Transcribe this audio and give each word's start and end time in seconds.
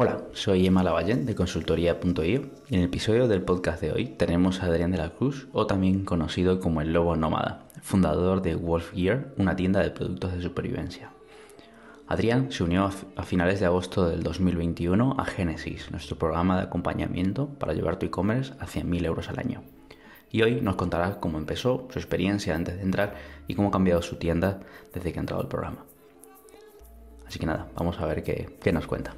Hola, 0.00 0.18
soy 0.32 0.64
Emma 0.64 0.84
Lavallén 0.84 1.26
de 1.26 1.34
consultoría.io 1.34 2.42
en 2.70 2.78
el 2.78 2.84
episodio 2.84 3.26
del 3.26 3.42
podcast 3.42 3.80
de 3.80 3.90
hoy 3.90 4.06
tenemos 4.06 4.62
a 4.62 4.66
Adrián 4.66 4.92
de 4.92 4.98
la 4.98 5.10
Cruz, 5.10 5.48
o 5.52 5.66
también 5.66 6.04
conocido 6.04 6.60
como 6.60 6.80
el 6.80 6.92
Lobo 6.92 7.16
Nómada, 7.16 7.64
fundador 7.82 8.40
de 8.40 8.54
Wolf 8.54 8.92
Gear, 8.94 9.34
una 9.38 9.56
tienda 9.56 9.82
de 9.82 9.90
productos 9.90 10.34
de 10.34 10.40
supervivencia. 10.40 11.10
Adrián 12.06 12.52
se 12.52 12.62
unió 12.62 12.88
a 13.16 13.22
finales 13.24 13.58
de 13.58 13.66
agosto 13.66 14.08
del 14.08 14.22
2021 14.22 15.16
a 15.18 15.24
Genesis, 15.24 15.90
nuestro 15.90 16.16
programa 16.16 16.58
de 16.58 16.66
acompañamiento 16.66 17.48
para 17.48 17.74
llevar 17.74 17.98
tu 17.98 18.06
e-commerce 18.06 18.52
a 18.60 18.66
100.000 18.66 19.04
euros 19.04 19.28
al 19.28 19.40
año. 19.40 19.64
Y 20.30 20.42
hoy 20.42 20.60
nos 20.60 20.76
contará 20.76 21.18
cómo 21.18 21.38
empezó, 21.38 21.88
su 21.90 21.98
experiencia 21.98 22.54
antes 22.54 22.76
de 22.76 22.82
entrar 22.84 23.16
y 23.48 23.56
cómo 23.56 23.70
ha 23.70 23.72
cambiado 23.72 24.00
su 24.02 24.14
tienda 24.14 24.60
desde 24.94 25.12
que 25.12 25.18
ha 25.18 25.22
entrado 25.22 25.42
al 25.42 25.48
programa. 25.48 25.86
Así 27.26 27.40
que 27.40 27.46
nada, 27.46 27.66
vamos 27.74 27.98
a 27.98 28.06
ver 28.06 28.22
qué, 28.22 28.48
qué 28.62 28.72
nos 28.72 28.86
cuenta. 28.86 29.16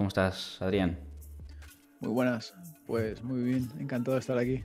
¿Cómo 0.00 0.08
estás, 0.08 0.56
Adrián? 0.62 0.98
Muy 2.00 2.10
buenas, 2.10 2.54
pues 2.86 3.22
muy 3.22 3.42
bien, 3.42 3.68
encantado 3.78 4.14
de 4.14 4.20
estar 4.20 4.38
aquí. 4.38 4.64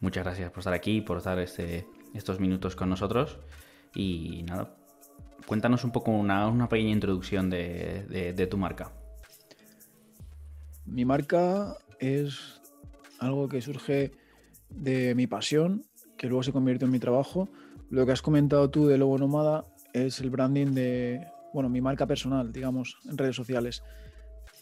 Muchas 0.00 0.22
gracias 0.22 0.50
por 0.50 0.58
estar 0.58 0.74
aquí, 0.74 1.00
por 1.00 1.16
estar 1.16 1.38
este, 1.38 1.86
estos 2.12 2.38
minutos 2.38 2.76
con 2.76 2.90
nosotros. 2.90 3.38
Y 3.94 4.42
nada, 4.42 4.76
cuéntanos 5.46 5.82
un 5.82 5.92
poco 5.92 6.10
una, 6.10 6.68
pequeña 6.68 6.90
introducción 6.90 7.48
de, 7.48 8.48
tu 8.50 8.58
marca. 8.58 8.92
Mi 10.84 11.06
marca 11.06 11.78
es 11.98 12.60
algo 13.20 13.48
que 13.48 13.62
surge 13.62 14.12
de 14.68 15.14
mi 15.14 15.26
pasión, 15.26 15.86
que 16.18 16.26
luego 16.26 16.42
se 16.42 16.52
convierte 16.52 16.84
en 16.84 16.90
mi 16.90 16.98
trabajo. 16.98 17.48
Lo 17.88 18.04
que 18.04 18.12
has 18.12 18.20
comentado 18.20 18.68
tú 18.68 18.88
de 18.88 18.98
Lobo 18.98 19.16
Nómada 19.16 19.64
es 19.94 20.20
el 20.20 20.28
branding 20.28 20.74
de, 20.74 21.26
bueno, 21.54 21.70
mi 21.70 21.80
marca 21.80 22.06
personal, 22.06 22.52
digamos, 22.52 22.98
en 23.08 23.16
redes 23.16 23.34
sociales 23.34 23.82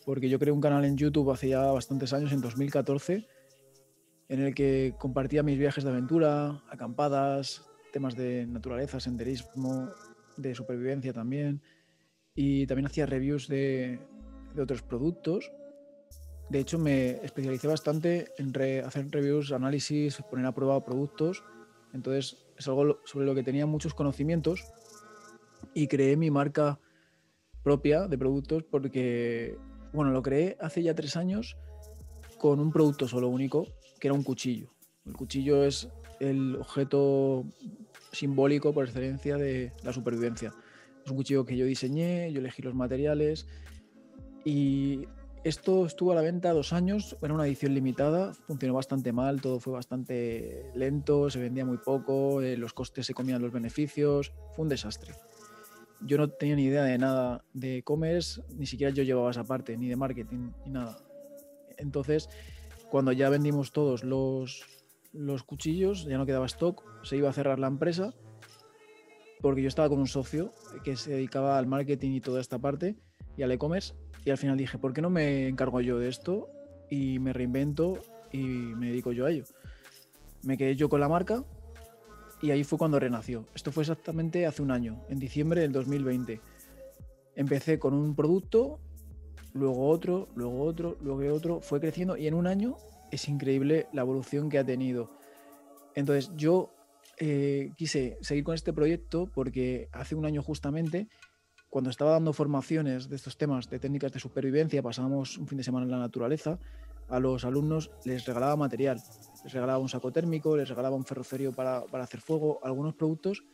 porque 0.07 0.29
yo 0.29 0.39
creé 0.39 0.53
un 0.53 0.61
canal 0.61 0.85
en 0.85 0.97
YouTube 0.97 1.33
hace 1.33 1.49
ya 1.49 1.63
bastantes 1.73 2.13
años, 2.13 2.31
en 2.31 2.41
2014, 2.41 3.27
en 4.29 4.41
el 4.41 4.55
que 4.55 4.95
compartía 4.99 5.43
mis 5.43 5.59
viajes 5.59 5.83
de 5.83 5.91
aventura, 5.91 6.63
acampadas, 6.71 7.67
temas 7.93 8.15
de 8.15 8.47
naturaleza, 8.47 9.01
senderismo, 9.01 9.91
de 10.37 10.55
supervivencia 10.55 11.13
también, 11.13 11.61
y 12.37 12.69
también 12.69 12.87
hacía 12.87 13.05
reviews 13.05 13.49
de, 13.49 13.99
otros 14.57 14.81
productos. 14.83 15.51
De 16.51 16.61
hecho, 16.61 16.79
me 16.79 17.17
especialicé 17.25 17.67
bastante 17.67 18.29
en 18.39 18.57
hacer 18.85 19.11
reviews, 19.11 19.51
análisis, 19.51 20.23
poner 20.31 20.47
a 20.47 20.55
prueba 20.55 20.85
productos. 20.85 21.43
Entonces, 21.93 22.47
es 22.57 22.69
algo 22.69 23.01
sobre 23.05 23.27
lo 23.27 23.35
que 23.35 23.43
tenía 23.43 23.67
muchos 23.67 23.93
conocimientos 23.93 24.65
y 25.75 25.89
creé 25.89 26.17
mi 26.17 26.31
marca 26.31 26.79
propia 27.65 28.07
de 28.07 28.17
productos 28.17 28.63
porque 28.63 29.59
bueno, 29.97 30.13
lo 30.13 30.23
creé 30.23 30.59
hace 30.61 30.83
ya 30.83 30.95
tres 30.95 31.17
años 31.17 31.57
con 32.39 32.61
un 32.61 32.71
producto 32.71 33.09
solo 33.09 33.29
único, 33.29 33.67
que 33.99 34.09
era 34.09 34.15
un 34.15 34.23
cuchillo. 34.23 34.69
El 35.07 35.15
cuchillo 35.15 35.65
es 35.65 35.89
el 36.21 36.57
objeto 36.57 37.47
simbólico 38.13 38.75
por 38.75 38.85
excelencia 38.85 39.39
de 39.39 39.73
la 39.83 39.95
supervivencia. 39.95 40.53
Es 41.03 41.11
un 41.11 41.17
cuchillo 41.17 41.47
que 41.47 41.57
yo 41.57 41.65
diseñé, 41.65 42.31
yo 42.31 42.41
elegí 42.41 42.61
los 42.61 42.75
materiales 42.75 43.47
y 44.45 45.07
esto 45.45 45.87
estuvo 45.87 46.13
a 46.13 46.15
la 46.15 46.21
venta 46.21 46.53
dos 46.53 46.75
años, 46.75 47.17
era 47.23 47.33
una 47.33 47.47
edición 47.47 47.73
limitada, 47.73 48.35
funcionó 48.35 48.75
bastante 48.75 49.13
mal, 49.13 49.41
todo 49.41 49.61
fue 49.61 49.73
bastante 49.73 50.71
lento, 50.75 51.31
se 51.31 51.39
vendía 51.39 51.65
muy 51.65 51.79
poco, 51.79 52.43
eh, 52.43 52.59
los 52.59 52.75
costes 52.75 53.07
se 53.07 53.15
comían 53.15 53.41
los 53.41 53.53
beneficios, 53.53 54.35
fue 54.55 54.65
un 54.65 54.69
desastre 54.69 55.15
yo 56.01 56.19
no 56.19 56.29
tenía 56.29 56.57
ni 56.57 56.65
idea 56.65 56.83
de 56.85 56.99
nada 56.99 57.45
de 57.53 57.79
e-commerce, 57.79 58.43
ni 58.55 58.67
siquiera 58.67 58.93
yo 58.93 59.03
llevaba 59.03 59.31
esa 59.31 59.45
parte, 59.45 59.77
ni 59.77 59.89
de 59.89 59.97
marketing, 59.97 60.51
ni 60.65 60.71
nada. 60.71 60.99
Entonces, 61.79 62.29
cuando 62.91 63.13
ya 63.13 63.29
vendimos 63.29 63.73
todos 63.73 64.05
los, 64.05 64.65
los 65.13 65.43
cuchillos, 65.43 66.05
ya 66.05 66.19
no 66.19 66.27
quedaba 66.27 66.47
stock, 66.47 66.83
se 67.03 67.17
iba 67.17 67.31
a 67.31 67.33
cerrar 67.33 67.59
la 67.59 67.67
empresa, 67.67 68.15
porque 69.41 69.63
yo 69.63 69.69
estaba 69.69 69.89
con 69.89 69.99
un 69.99 70.07
socio 70.07 70.55
que 70.85 70.97
se 70.97 71.11
dedicaba 71.11 71.59
al 71.59 71.67
marketing 71.67 72.13
y 72.13 72.21
toda 72.21 72.41
esta 72.41 72.59
parte, 72.59 72.97
y 73.37 73.43
al 73.43 73.53
e-commerce, 73.53 73.95
y 74.25 74.31
al 74.31 74.39
final 74.39 74.57
dije, 74.57 74.79
¿por 74.79 74.93
qué 74.93 75.03
no 75.03 75.11
me 75.11 75.49
encargo 75.49 75.81
yo 75.81 75.99
de 75.99 76.09
esto 76.09 76.51
y 76.91 77.19
me 77.19 77.33
reinvento 77.33 78.01
y 78.33 78.39
me 78.39 78.89
dedico 78.89 79.13
yo 79.13 79.27
a 79.27 79.31
ello? 79.31 79.45
Me 80.43 80.57
quedé 80.57 80.77
yo 80.77 80.89
con 80.89 81.01
la 81.01 81.09
marca 81.09 81.45
y 82.43 82.51
ahí 82.51 82.65
fue 82.65 82.79
cuando 82.79 82.99
renació. 82.99 83.47
Esto 83.55 83.73
fue 83.73 83.83
exactamente 83.83 84.47
hace 84.47 84.63
un 84.63 84.71
año, 84.71 85.03
en 85.09 85.19
diciembre 85.19 85.61
del 85.61 85.73
2020. 85.73 86.41
Empecé 87.35 87.79
con 87.79 87.95
un 87.95 88.15
producto, 88.15 88.81
luego 89.53 89.89
otro, 89.89 90.29
luego 90.35 90.63
otro, 90.65 90.97
luego 91.01 91.35
otro, 91.35 91.61
fue 91.61 91.81
creciendo 91.81 92.17
y 92.17 92.27
en 92.27 92.35
un 92.35 92.47
año 92.47 92.77
es 93.11 93.29
increíble 93.29 93.87
la 93.93 94.03
evolución 94.03 94.49
que 94.49 94.59
ha 94.59 94.65
tenido. 94.65 95.11
Entonces 95.95 96.31
yo 96.37 96.73
eh, 97.19 97.73
quise 97.77 98.19
seguir 98.21 98.45
con 98.45 98.55
este 98.55 98.73
proyecto 98.73 99.31
porque 99.33 99.89
hace 99.93 100.15
un 100.15 100.27
año 100.27 100.43
justamente, 100.43 101.09
cuando 101.71 101.91
estaba 101.91 102.13
dando 102.13 102.33
formaciones 102.33 103.09
de 103.09 103.17
estos 103.17 103.37
temas 103.37 103.69
de 103.71 103.79
técnicas 103.79 104.13
de 104.13 104.21
supervivencia, 104.21 104.83
pasábamos 104.83 105.39
un 105.39 105.47
fin 105.47 105.59
de 105.59 105.65
semana 105.65 105.85
en 105.85 105.91
la 105.91 105.99
naturaleza, 105.99 106.59
a 107.09 107.21
los 107.21 107.45
alumnos 107.45 107.91
les 108.05 108.25
regalaba 108.27 108.57
material 108.57 109.03
les 109.47 109.53
regalaba 109.53 109.79
un 109.79 109.89
saco 109.89 110.11
térmico, 110.11 110.57
les 110.57 110.69
regalaba 110.69 110.97
un 110.97 111.05
ferroferio 111.05 111.53
para, 111.53 111.85
hacer 112.03 112.21
fuego, 112.21 112.59
algunos 112.65 112.95
productos 112.95 113.45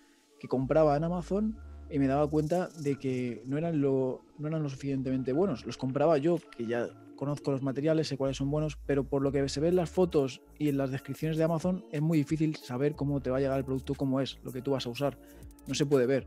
que 0.41 0.49
compraba 0.49 0.97
en 0.97 1.05
Amazon 1.05 1.59
y 1.91 1.99
me 1.99 2.07
daba 2.07 2.27
cuenta 2.31 2.69
de 2.81 2.99
que 2.99 3.43
no 3.45 3.59
eran, 3.59 3.83
lo, 3.83 4.23
no 4.39 4.49
eran 4.49 4.63
lo 4.63 4.71
suficientemente 4.71 5.35
buenos. 5.35 5.67
Los 5.67 5.77
compraba 5.77 6.17
yo, 6.17 6.39
que 6.57 6.65
ya 6.65 6.89
conozco 7.15 7.51
los 7.53 7.63
materiales, 7.63 8.09
sé 8.09 8.17
cuáles 8.17 8.39
son 8.39 8.51
buenos, 8.51 8.79
pero 8.87 9.05
por 9.05 9.21
lo 9.21 9.31
que 9.31 9.47
se 9.51 9.61
ve 9.61 9.69
en 9.69 9.77
las 9.77 9.91
fotos 9.91 10.41
y 10.59 10.71
en 10.71 10.79
las 10.79 10.91
descripciones 10.91 11.37
de 11.37 11.45
Amazon 11.45 11.85
es 11.93 12.01
muy 12.01 12.17
difícil 12.17 12.57
saber 12.57 12.95
cómo 12.95 13.21
te 13.21 13.29
va 13.29 13.37
a 13.37 13.41
llegar 13.41 13.59
el 13.59 13.65
producto, 13.67 13.95
cómo 13.95 14.23
es, 14.23 14.39
lo 14.43 14.51
que 14.51 14.63
tú 14.63 14.71
vas 14.71 14.87
a 14.87 14.89
usar. 14.89 15.19
No 15.67 15.75
se 15.75 15.85
puede 15.85 16.07
ver. 16.07 16.27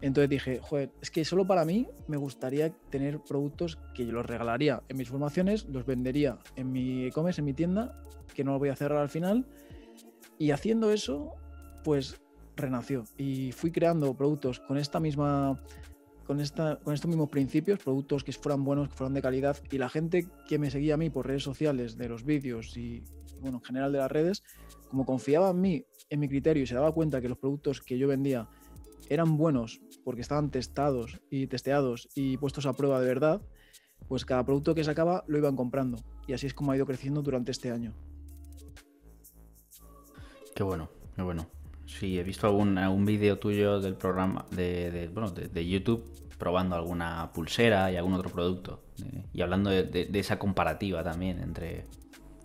Entonces 0.00 0.30
dije, 0.30 0.60
joder, 0.62 0.90
es 1.00 1.10
que 1.10 1.24
solo 1.24 1.46
para 1.46 1.64
mí 1.64 1.88
me 2.06 2.16
gustaría 2.16 2.70
tener 2.90 3.20
productos 3.20 3.78
que 3.94 4.06
yo 4.06 4.12
los 4.12 4.26
regalaría 4.26 4.82
en 4.88 4.96
mis 4.96 5.08
formaciones, 5.08 5.66
los 5.66 5.86
vendería 5.86 6.38
en 6.56 6.70
mi 6.70 7.06
e-commerce, 7.06 7.40
en 7.40 7.46
mi 7.46 7.54
tienda, 7.54 8.00
que 8.34 8.44
no 8.44 8.52
lo 8.52 8.58
voy 8.58 8.68
a 8.68 8.76
cerrar 8.76 9.00
al 9.00 9.08
final. 9.08 9.46
Y 10.38 10.52
haciendo 10.52 10.92
eso, 10.92 11.34
pues 11.82 12.20
renació. 12.56 13.04
Y 13.16 13.50
fui 13.52 13.72
creando 13.72 14.14
productos 14.14 14.60
con 14.60 14.78
esta 14.78 15.00
misma. 15.00 15.60
Con, 16.24 16.40
esta, 16.40 16.78
con 16.80 16.92
estos 16.92 17.08
mismos 17.08 17.30
principios, 17.30 17.78
productos 17.78 18.22
que 18.22 18.32
fueran 18.32 18.62
buenos, 18.62 18.90
que 18.90 18.94
fueran 18.94 19.14
de 19.14 19.22
calidad, 19.22 19.56
y 19.70 19.78
la 19.78 19.88
gente 19.88 20.28
que 20.46 20.58
me 20.58 20.70
seguía 20.70 20.92
a 20.92 20.96
mí 20.98 21.08
por 21.08 21.26
redes 21.26 21.42
sociales, 21.42 21.96
de 21.96 22.06
los 22.06 22.22
vídeos 22.22 22.76
y, 22.76 23.02
bueno, 23.40 23.56
en 23.56 23.64
general 23.64 23.92
de 23.92 23.98
las 23.98 24.12
redes, 24.12 24.42
como 24.90 25.06
confiaba 25.06 25.48
en 25.48 25.60
mí, 25.62 25.84
en 26.10 26.20
mi 26.20 26.28
criterio, 26.28 26.62
y 26.62 26.66
se 26.66 26.74
daba 26.74 26.92
cuenta 26.92 27.22
que 27.22 27.30
los 27.30 27.38
productos 27.38 27.80
que 27.80 27.96
yo 27.96 28.08
vendía 28.08 28.46
eran 29.08 29.36
buenos 29.36 29.80
porque 30.04 30.20
estaban 30.20 30.50
testados 30.50 31.20
y 31.30 31.46
testeados 31.46 32.08
y 32.14 32.36
puestos 32.36 32.66
a 32.66 32.72
prueba 32.72 33.00
de 33.00 33.06
verdad, 33.06 33.42
pues 34.08 34.24
cada 34.24 34.44
producto 34.44 34.74
que 34.74 34.84
sacaba 34.84 35.24
lo 35.26 35.38
iban 35.38 35.56
comprando. 35.56 35.98
Y 36.26 36.32
así 36.32 36.46
es 36.46 36.54
como 36.54 36.72
ha 36.72 36.76
ido 36.76 36.86
creciendo 36.86 37.22
durante 37.22 37.50
este 37.50 37.70
año. 37.70 37.94
Qué 40.54 40.62
bueno, 40.62 40.88
qué 41.14 41.22
bueno. 41.22 41.46
Sí, 41.86 42.18
he 42.18 42.22
visto 42.22 42.46
algún, 42.46 42.76
algún 42.78 43.04
vídeo 43.04 43.38
tuyo 43.38 43.80
del 43.80 43.94
programa 43.94 44.44
de, 44.50 45.10
bueno, 45.12 45.30
de, 45.30 45.68
YouTube 45.68 46.04
probando 46.38 46.76
alguna 46.76 47.30
pulsera 47.32 47.90
y 47.90 47.96
algún 47.96 48.14
otro 48.14 48.30
producto. 48.30 48.82
y 49.32 49.40
hablando 49.40 49.70
de, 49.70 50.08
esa 50.14 50.38
comparativa 50.38 51.02
también 51.02 51.40
entre 51.40 51.86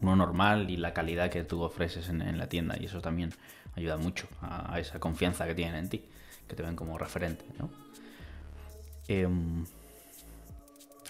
uno 0.01 0.15
normal 0.15 0.69
y 0.69 0.77
la 0.77 0.93
calidad 0.93 1.29
que 1.29 1.43
tú 1.43 1.61
ofreces 1.61 2.09
en, 2.09 2.37
la 2.37 2.47
tienda. 2.47 2.75
Y 2.79 2.85
eso 2.85 3.01
también 3.01 3.31
ayuda 3.75 3.97
mucho 3.97 4.27
a 4.41 4.79
esa 4.79 4.99
confianza 4.99 5.45
que 5.45 5.55
tienen 5.55 5.75
en 5.75 5.89
ti 5.89 6.03
te 6.55 6.63
ven 6.63 6.75
como 6.75 6.97
referente, 6.97 7.45
¿no? 7.59 7.69
Em, 9.07 9.65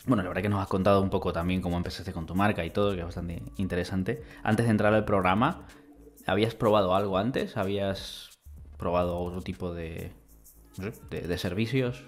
bueno, 0.05 0.21
la 0.21 0.29
verdad 0.29 0.41
que 0.41 0.49
nos 0.49 0.61
has 0.61 0.67
contado 0.67 1.01
un 1.01 1.09
poco 1.09 1.31
también 1.31 1.61
cómo 1.61 1.77
empezaste 1.77 2.11
con 2.11 2.25
tu 2.25 2.35
marca 2.35 2.65
y 2.65 2.71
todo, 2.71 2.91
que 2.91 2.99
es 2.99 3.05
bastante 3.05 3.41
interesante. 3.57 4.21
Antes 4.43 4.65
de 4.65 4.71
entrar 4.71 4.93
al 4.93 5.05
programa, 5.05 5.65
¿habías 6.25 6.55
probado 6.55 6.93
algo 6.93 7.17
antes? 7.17 7.55
¿Habías 7.55 8.31
probado 8.77 9.17
otro 9.19 9.41
tipo 9.41 9.73
de, 9.73 10.11
de, 11.09 11.37
servicios? 11.37 12.03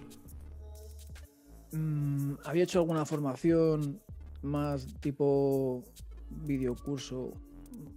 Mm, 1.71 2.33
había 2.43 2.63
hecho 2.63 2.79
alguna 2.79 3.05
formación 3.05 4.01
más 4.41 4.87
tipo 4.99 5.83
videocurso, 6.29 7.31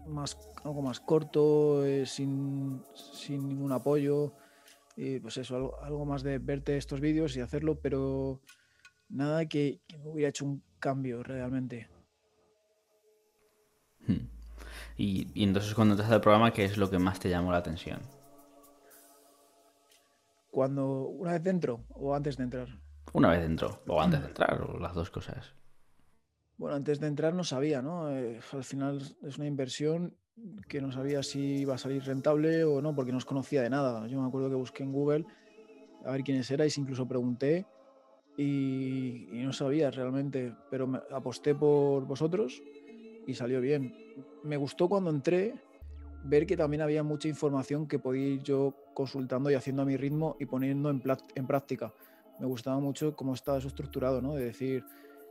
más, 0.07 0.39
algo 0.63 0.83
más 0.83 1.01
corto, 1.01 1.85
eh, 1.85 2.07
sin, 2.07 2.85
sin 2.95 3.49
ningún 3.49 3.73
apoyo 3.73 4.33
y 5.01 5.21
pues 5.21 5.37
eso, 5.37 5.81
algo, 5.81 6.05
más 6.05 6.25
de 6.25 6.41
verte 6.41 6.77
estos 6.77 6.99
vídeos 6.99 7.37
y 7.37 7.41
hacerlo, 7.41 7.79
pero 7.81 8.41
nada 9.09 9.47
que, 9.47 9.81
me 10.03 10.11
hubiera 10.11 10.31
hecho 10.31 10.45
un 10.45 10.61
cambio 10.81 11.23
realmente. 11.23 11.89
Hmm. 14.05 14.27
Y, 14.97 15.45
entonces 15.45 15.73
cuando 15.75 15.95
entras 15.95 16.11
al 16.11 16.21
programa, 16.21 16.53
¿qué 16.53 16.65
es 16.65 16.77
lo 16.77 16.91
que 16.91 16.99
más 16.99 17.21
te 17.21 17.31
llamó 17.31 17.53
la 17.53 17.59
atención? 17.59 18.01
Cuando, 20.51 21.03
una 21.03 21.35
vez 21.35 21.45
dentro 21.45 21.85
o 21.91 22.13
antes 22.13 22.37
de 22.37 22.43
entrar. 22.43 22.69
Una 23.13 23.31
vez 23.31 23.43
dentro, 23.43 23.81
o 23.87 24.03
antes 24.03 24.21
de 24.21 24.27
entrar, 24.27 24.61
o 24.63 24.81
las 24.81 24.95
dos 24.95 25.11
cosas. 25.11 25.55
Bueno, 26.59 26.75
antes 26.75 26.99
de 26.99 27.07
entrar 27.07 27.35
no 27.35 27.45
sabía, 27.45 27.81
¿no? 27.81 28.11
Eh, 28.11 28.41
al 28.53 28.65
final 28.65 29.01
es 29.23 29.39
una 29.39 29.47
inversión 29.47 30.15
que 30.69 30.81
no 30.81 30.91
sabía 30.91 31.23
si 31.23 31.61
iba 31.61 31.77
a 31.77 31.79
salir 31.79 32.03
rentable 32.03 32.65
o 32.65 32.83
no, 32.83 32.95
porque 32.95 33.13
no 33.13 33.19
os 33.19 33.25
conocía 33.25 33.63
de 33.63 33.71
nada. 33.71 34.07
Yo 34.09 34.21
me 34.21 34.27
acuerdo 34.27 34.49
que 34.49 34.57
busqué 34.57 34.83
en 34.83 34.93
Google 34.93 35.25
a 36.05 36.13
ver 36.13 36.23
quiénes 36.23 36.51
erais, 36.51 36.77
incluso 36.77 37.07
pregunté 37.07 37.65
y, 38.37 39.29
no 39.33 39.53
sabía 39.53 39.91
realmente, 39.91 40.53
pero 40.71 40.87
me, 40.87 41.01
aposté 41.13 41.55
por 41.55 42.05
vosotros 42.07 42.61
y 43.27 43.35
salió 43.35 43.61
bien. 43.61 43.95
Me 44.43 44.57
gustó 44.57 44.89
cuando 44.89 45.11
entré 45.11 45.55
ver 46.25 46.45
que 46.45 46.57
también 46.57 46.83
había 46.83 47.05
mucha 47.05 47.29
información 47.29 47.87
que 47.87 48.01
podía 48.01 48.27
ir 48.27 48.43
yo 48.43 48.75
consultando 48.95 49.49
y 49.51 49.55
haciendo 49.55 49.83
a 49.83 49.85
mi 49.85 49.97
ritmo 49.97 50.37
y 50.41 50.47
poniendo 50.47 50.91
en, 50.91 51.03
en 51.37 51.47
práctica. 51.47 51.95
Me 52.41 52.47
gustaba 52.47 52.81
mucho 52.81 53.15
cómo 53.15 53.35
estaba 53.35 53.59
eso 53.59 53.69
estructurado, 53.69 54.21
¿no? 54.21 54.35
De 54.35 54.45
decir, 54.45 54.85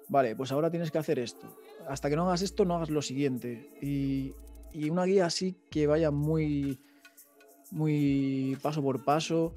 vale, 0.09 0.35
pues 0.35 0.51
ahora 0.51 0.69
tienes 0.69 0.91
que 0.91 0.97
hacer 0.97 1.19
esto. 1.19 1.47
Hasta 1.87 2.09
que 2.09 2.15
no 2.15 2.27
hagas 2.27 2.41
esto, 2.41 2.65
no 2.65 2.75
hagas 2.75 2.89
lo 2.89 3.01
siguiente. 3.01 3.69
Y, 3.81 4.33
y 4.73 4.89
una 4.89 5.05
guía 5.05 5.25
así 5.25 5.55
que 5.69 5.87
vaya 5.87 6.11
muy, 6.11 6.79
muy 7.71 8.57
paso 8.61 8.81
por 8.81 9.03
paso. 9.03 9.55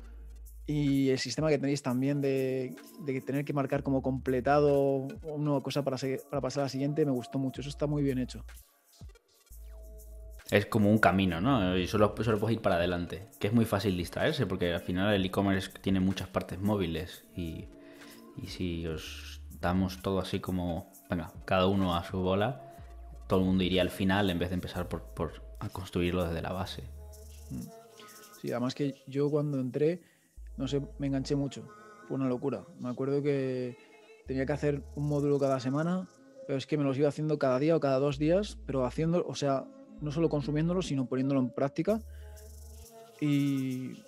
Y 0.67 1.09
el 1.09 1.19
sistema 1.19 1.49
que 1.49 1.59
tenéis 1.59 1.83
también 1.83 2.21
de, 2.21 2.77
de 3.01 3.21
tener 3.23 3.45
que 3.45 3.53
marcar 3.53 3.83
como 3.83 4.03
completado 4.03 5.09
una 5.25 5.61
cosa 5.63 5.83
para, 5.83 5.97
para 6.31 6.41
pasar 6.41 6.61
a 6.61 6.65
la 6.67 6.69
siguiente, 6.69 7.05
me 7.05 7.11
gustó 7.11 7.39
mucho. 7.41 7.61
Eso 7.61 7.71
está 7.71 7.89
muy 7.89 8.03
bien 8.03 8.19
hecho. 8.19 8.45
Es 10.51 10.67
como 10.67 10.91
un 10.91 10.99
camino, 10.99 11.41
¿no? 11.41 11.77
Y 11.77 11.87
solo, 11.87 12.15
solo 12.23 12.39
puedes 12.39 12.57
ir 12.57 12.63
para 12.63 12.77
adelante. 12.77 13.29
Que 13.39 13.47
es 13.49 13.53
muy 13.53 13.65
fácil 13.65 13.97
distraerse 13.97 14.47
porque 14.47 14.73
al 14.73 14.81
final 14.81 15.15
el 15.15 15.25
e-commerce 15.25 15.71
tiene 15.81 16.01
muchas 16.01 16.29
partes 16.29 16.61
móviles. 16.61 17.25
Y, 17.37 17.67
y 18.37 18.47
si 18.49 18.87
os 18.87 19.30
damos 19.61 20.01
todo 20.03 20.21
así 20.21 20.41
como, 20.41 20.91
venga, 21.09 21.33
cada 21.45 21.67
uno 21.67 21.95
a 21.95 22.05
su 22.05 22.19
bola, 22.19 22.63
todo 23.29 23.41
el 23.41 23.47
mundo 23.47 23.63
iría 23.63 23.83
al 23.83 23.91
final 23.91 24.31
en 24.31 24.39
vez 24.39 24.51
de 24.51 24.55
empezar 24.55 24.89
por, 24.89 25.03
por 25.03 25.43
a 25.61 25.69
construirlo 25.69 26.25
desde 26.25 26.43
la 26.43 26.53
base. 26.53 26.85
Sí, 28.41 28.51
además 28.51 28.75
que 28.75 28.95
yo 29.07 29.31
cuando 29.31 29.61
entré, 29.61 30.01
no 30.57 30.67
sé, 30.67 30.81
me 30.99 31.07
enganché 31.07 31.37
mucho. 31.37 31.69
Fue 32.09 32.17
una 32.17 32.27
locura. 32.29 32.65
Me 32.81 32.89
acuerdo 32.89 33.23
que 33.23 33.77
tenía 34.27 34.47
que 34.47 34.53
hacer 34.53 34.83
un 34.97 35.09
módulo 35.09 35.39
cada 35.39 35.61
semana, 35.61 36.09
pero 36.47 36.57
es 36.57 36.67
que 36.67 36.79
me 36.79 36.85
los 36.85 36.97
iba 36.97 37.09
haciendo 37.09 37.39
cada 37.39 37.59
día 37.59 37.77
o 37.77 37.81
cada 37.81 37.99
dos 37.99 38.19
días, 38.19 38.59
pero 38.67 38.87
haciendo, 38.87 39.25
o 39.27 39.35
sea, 39.35 39.67
no 40.01 40.11
solo 40.11 40.31
consumiéndolo, 40.31 40.81
sino 40.81 41.07
poniéndolo 41.07 41.41
en 41.41 41.51
práctica. 41.51 42.01
Y, 43.21 44.03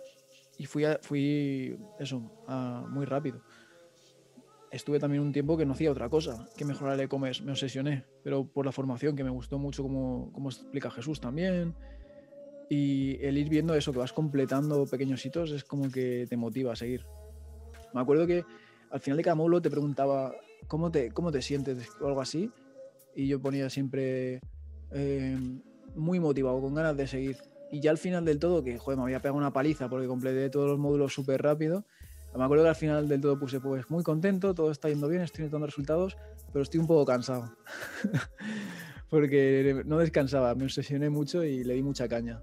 y 0.57 0.65
fui, 0.65 0.85
fui 1.03 1.79
eso, 1.99 2.21
muy 2.89 3.05
rápido 3.05 3.43
estuve 4.73 4.99
también 4.99 5.23
un 5.23 5.33
tiempo 5.33 5.57
que 5.57 5.67
no 5.67 5.75
hacía 5.75 5.93
otra 5.93 6.09
cosa 6.09 6.49
que 6.57 6.65
mejorar 6.65 6.95
el 6.95 7.01
e-commerce. 7.01 7.43
Me 7.43 7.53
obsesioné, 7.53 8.05
pero 8.25 8.45
por 8.45 8.65
la 8.65 8.73
formación, 8.73 9.15
que 9.15 9.23
me 9.23 9.31
gustó 9.31 9.59
mucho 9.59 9.83
como, 9.83 10.33
como 10.33 10.49
explica 10.49 10.91
Jesús 10.91 11.21
también. 11.21 11.75
Y 12.71 13.23
el 13.23 13.37
ir 13.37 13.51
viendo 13.51 13.75
eso, 13.75 13.93
que 13.93 13.99
vas 13.99 14.15
completando 14.15 14.87
pequeños 14.87 15.25
hitos, 15.25 15.51
es 15.51 15.63
como 15.63 15.91
que 15.91 16.27
te 16.29 16.37
motiva 16.39 16.73
a 16.73 16.77
seguir. 16.77 17.05
Me 17.93 18.01
acuerdo 18.01 18.27
que 18.27 18.45
al 18.91 19.01
final 19.01 19.19
de 19.19 19.23
cada 19.23 19.35
módulo 19.35 19.61
te 19.61 19.71
preguntaba 19.71 20.35
cómo 20.69 20.91
te, 20.91 21.11
cómo 21.11 21.31
te 21.31 21.43
sientes 21.43 21.91
o 22.01 22.07
algo 22.07 22.23
así. 22.23 22.51
Y 23.15 23.29
yo 23.29 23.43
ponía 23.43 23.69
siempre 23.69 24.41
eh, 24.91 25.39
muy 25.95 26.19
motivado, 26.19 26.63
con 26.63 26.75
ganas 26.75 26.97
de 26.97 27.07
seguir. 27.07 27.37
Y 27.71 27.81
ya 27.81 27.91
al 27.91 27.99
final 27.99 28.25
del 28.25 28.39
todo, 28.39 28.65
que 28.65 28.79
joder, 28.79 28.97
me 28.97 29.05
había 29.05 29.21
pegado 29.21 29.37
una 29.37 29.53
paliza 29.53 29.91
porque 29.91 30.07
completé 30.07 30.49
todos 30.49 30.71
los 30.71 30.79
módulos 30.79 31.13
súper 31.13 31.43
rápido, 31.43 31.85
me 32.35 32.45
acuerdo 32.45 32.65
que 32.65 32.71
al 32.71 32.77
final 32.77 33.09
del 33.09 33.21
todo 33.21 33.39
puse, 33.39 33.61
pues 33.61 33.91
muy 33.91 34.03
contento, 34.03 34.55
todo 34.55 34.71
está 34.71 34.89
yendo 34.89 35.09
bien, 35.09 35.23
estoy 35.23 35.45
notando 35.45 35.67
resultados, 35.67 36.17
pero 36.53 36.63
estoy 36.63 36.81
un 36.81 36.87
poco 36.87 37.05
cansado. 37.05 37.55
Porque 39.11 39.83
no 39.85 39.99
descansaba, 39.99 40.55
me 40.55 40.65
obsesioné 40.65 41.11
mucho 41.11 41.45
y 41.45 41.65
le 41.65 41.75
di 41.75 41.83
mucha 41.83 42.09
caña. 42.09 42.43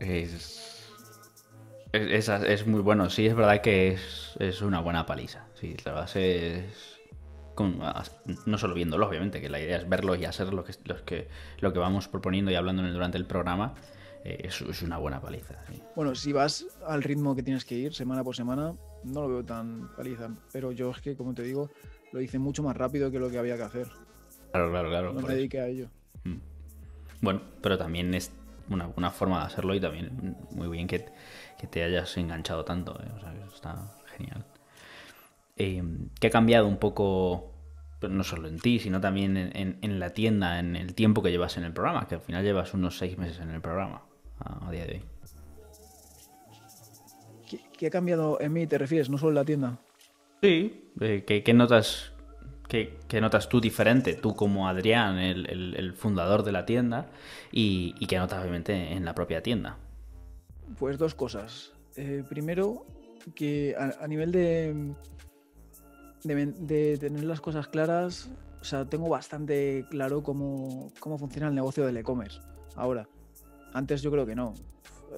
Es, 0.00 0.74
es, 1.92 2.28
es, 2.28 2.66
muy 2.66 2.80
bueno, 2.80 3.08
sí, 3.08 3.26
es 3.26 3.36
verdad 3.36 3.60
que 3.60 3.92
es, 3.92 4.34
es 4.40 4.60
una 4.60 4.80
buena 4.80 5.06
paliza. 5.06 5.46
Sí, 5.54 5.76
la 5.84 5.92
base 5.92 6.58
es. 6.58 6.98
no 8.46 8.58
solo 8.58 8.74
viéndolo, 8.74 9.06
obviamente, 9.06 9.40
que 9.40 9.48
la 9.48 9.60
idea 9.60 9.76
es 9.76 9.88
verlo 9.88 10.16
y 10.16 10.24
hacer 10.24 10.52
lo 10.52 10.64
que, 10.64 10.72
que, 11.06 11.28
lo 11.60 11.72
que 11.72 11.78
vamos 11.78 12.08
proponiendo 12.08 12.50
y 12.50 12.56
hablando 12.56 12.82
durante 12.82 13.16
el 13.16 13.26
programa, 13.26 13.76
eh, 14.24 14.48
es, 14.48 14.82
una 14.82 14.96
buena 14.96 15.20
paliza. 15.20 15.54
Bueno, 15.94 16.14
si 16.14 16.32
vas 16.32 16.66
al 16.86 17.02
ritmo 17.02 17.36
que 17.36 17.42
tienes 17.42 17.64
que 17.66 17.74
ir 17.74 17.92
semana 17.92 18.24
por 18.24 18.34
semana, 18.34 18.74
no 19.04 19.20
lo 19.20 19.28
veo 19.28 19.44
tan 19.44 19.94
paliza. 19.94 20.30
Pero 20.50 20.72
yo 20.72 20.90
es 20.90 21.00
que, 21.02 21.14
como 21.14 21.34
te 21.34 21.42
digo, 21.42 21.70
lo 22.10 22.22
hice 22.22 22.38
mucho 22.38 22.62
más 22.62 22.74
rápido 22.74 23.10
que 23.10 23.18
lo 23.18 23.30
que 23.30 23.38
había 23.38 23.56
que 23.56 23.62
hacer. 23.62 23.88
Claro, 24.50 24.70
claro, 24.70 24.88
claro. 24.88 25.12
No 25.12 25.20
me 25.20 25.34
dediqué 25.34 25.60
a 25.60 25.66
ello. 25.66 25.90
Mm. 26.24 26.38
Bueno, 27.20 27.42
pero 27.60 27.76
también 27.76 28.14
es 28.14 28.32
una, 28.70 28.88
una, 28.96 29.10
forma 29.10 29.40
de 29.40 29.46
hacerlo 29.46 29.74
y 29.74 29.80
también 29.80 30.36
muy 30.52 30.68
bien 30.68 30.86
que, 30.86 31.04
te 31.70 31.82
hayas 31.82 32.16
enganchado 32.16 32.64
tanto. 32.64 32.98
¿eh? 33.02 33.10
O 33.16 33.20
sea, 33.20 33.34
está 33.54 33.94
genial. 34.16 34.44
Eh, 35.56 35.82
¿Qué 36.18 36.28
ha 36.28 36.30
cambiado 36.30 36.66
un 36.66 36.78
poco 36.78 37.50
no 38.00 38.22
solo 38.22 38.48
en 38.48 38.58
ti, 38.58 38.80
sino 38.80 39.00
también 39.00 39.36
en, 39.36 39.78
en, 39.80 39.98
la 39.98 40.10
tienda, 40.10 40.58
en 40.58 40.76
el 40.76 40.94
tiempo 40.94 41.22
que 41.22 41.30
llevas 41.30 41.56
en 41.56 41.64
el 41.64 41.72
programa, 41.72 42.06
que 42.06 42.16
al 42.16 42.20
final 42.20 42.44
llevas 42.44 42.74
unos 42.74 42.98
seis 42.98 43.16
meses 43.16 43.40
en 43.40 43.48
el 43.48 43.62
programa 43.62 44.02
a, 44.40 44.70
día 44.70 44.86
de 44.86 44.92
hoy. 44.92 45.02
¿Qué, 47.76 47.86
ha 47.86 47.90
cambiado 47.90 48.40
en 48.40 48.52
mí, 48.52 48.66
te 48.66 48.78
refieres? 48.78 49.10
No 49.10 49.18
solo 49.18 49.30
en 49.30 49.34
la 49.36 49.44
tienda. 49.44 49.78
Sí, 50.42 50.90
eh, 51.00 51.24
¿qué, 51.24 51.54
notas, 51.54 52.12
qué, 52.68 53.20
notas 53.20 53.48
tú 53.48 53.60
diferente, 53.60 54.14
tú 54.14 54.34
como 54.34 54.68
Adrián, 54.68 55.18
el, 55.18 55.94
fundador 55.94 56.42
de 56.42 56.52
la 56.52 56.66
tienda, 56.66 57.10
y, 57.50 57.94
qué 58.06 58.18
notas 58.18 58.40
obviamente 58.40 58.92
en 58.92 59.04
la 59.04 59.14
propia 59.14 59.42
tienda? 59.42 59.78
Pues 60.78 60.98
dos 60.98 61.14
cosas. 61.14 61.72
Eh, 61.96 62.24
primero, 62.28 62.86
que 63.34 63.74
a, 63.78 64.06
nivel 64.06 64.32
de, 64.32 64.94
de, 66.24 66.98
tener 66.98 67.24
las 67.24 67.40
cosas 67.40 67.68
claras, 67.68 68.30
o 68.60 68.64
sea, 68.64 68.84
tengo 68.84 69.08
bastante 69.08 69.86
claro 69.90 70.22
cómo, 70.22 70.90
cómo 70.98 71.18
funciona 71.18 71.48
el 71.48 71.54
negocio 71.54 71.86
del 71.86 71.96
e-commerce. 71.96 72.40
Ahora, 72.76 73.06
antes 73.74 74.00
yo 74.00 74.10
creo 74.10 74.24
que 74.24 74.34
no. 74.34 74.54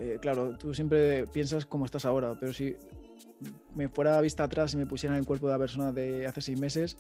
Eh, 0.01 0.19
claro, 0.21 0.57
tú 0.59 0.75
siempre 0.75 1.27
piensas 1.29 1.65
cómo 1.65 1.85
estás 1.85 2.05
ahora, 2.05 2.35
pero 2.39 2.53
si 2.53 2.75
me 3.75 3.89
fuera 3.89 4.19
a 4.19 4.21
vista 4.21 4.45
atrás 4.45 4.75
y 4.75 4.77
me 4.77 4.87
pusiera 4.87 5.15
en 5.15 5.21
el 5.21 5.27
cuerpo 5.27 5.47
de 5.47 5.53
la 5.53 5.59
persona 5.59 5.93
de 5.93 6.27
hace 6.27 6.41
seis 6.41 6.59
meses, 6.59 6.97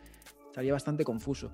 estaría 0.46 0.72
bastante 0.72 1.04
confuso. 1.04 1.50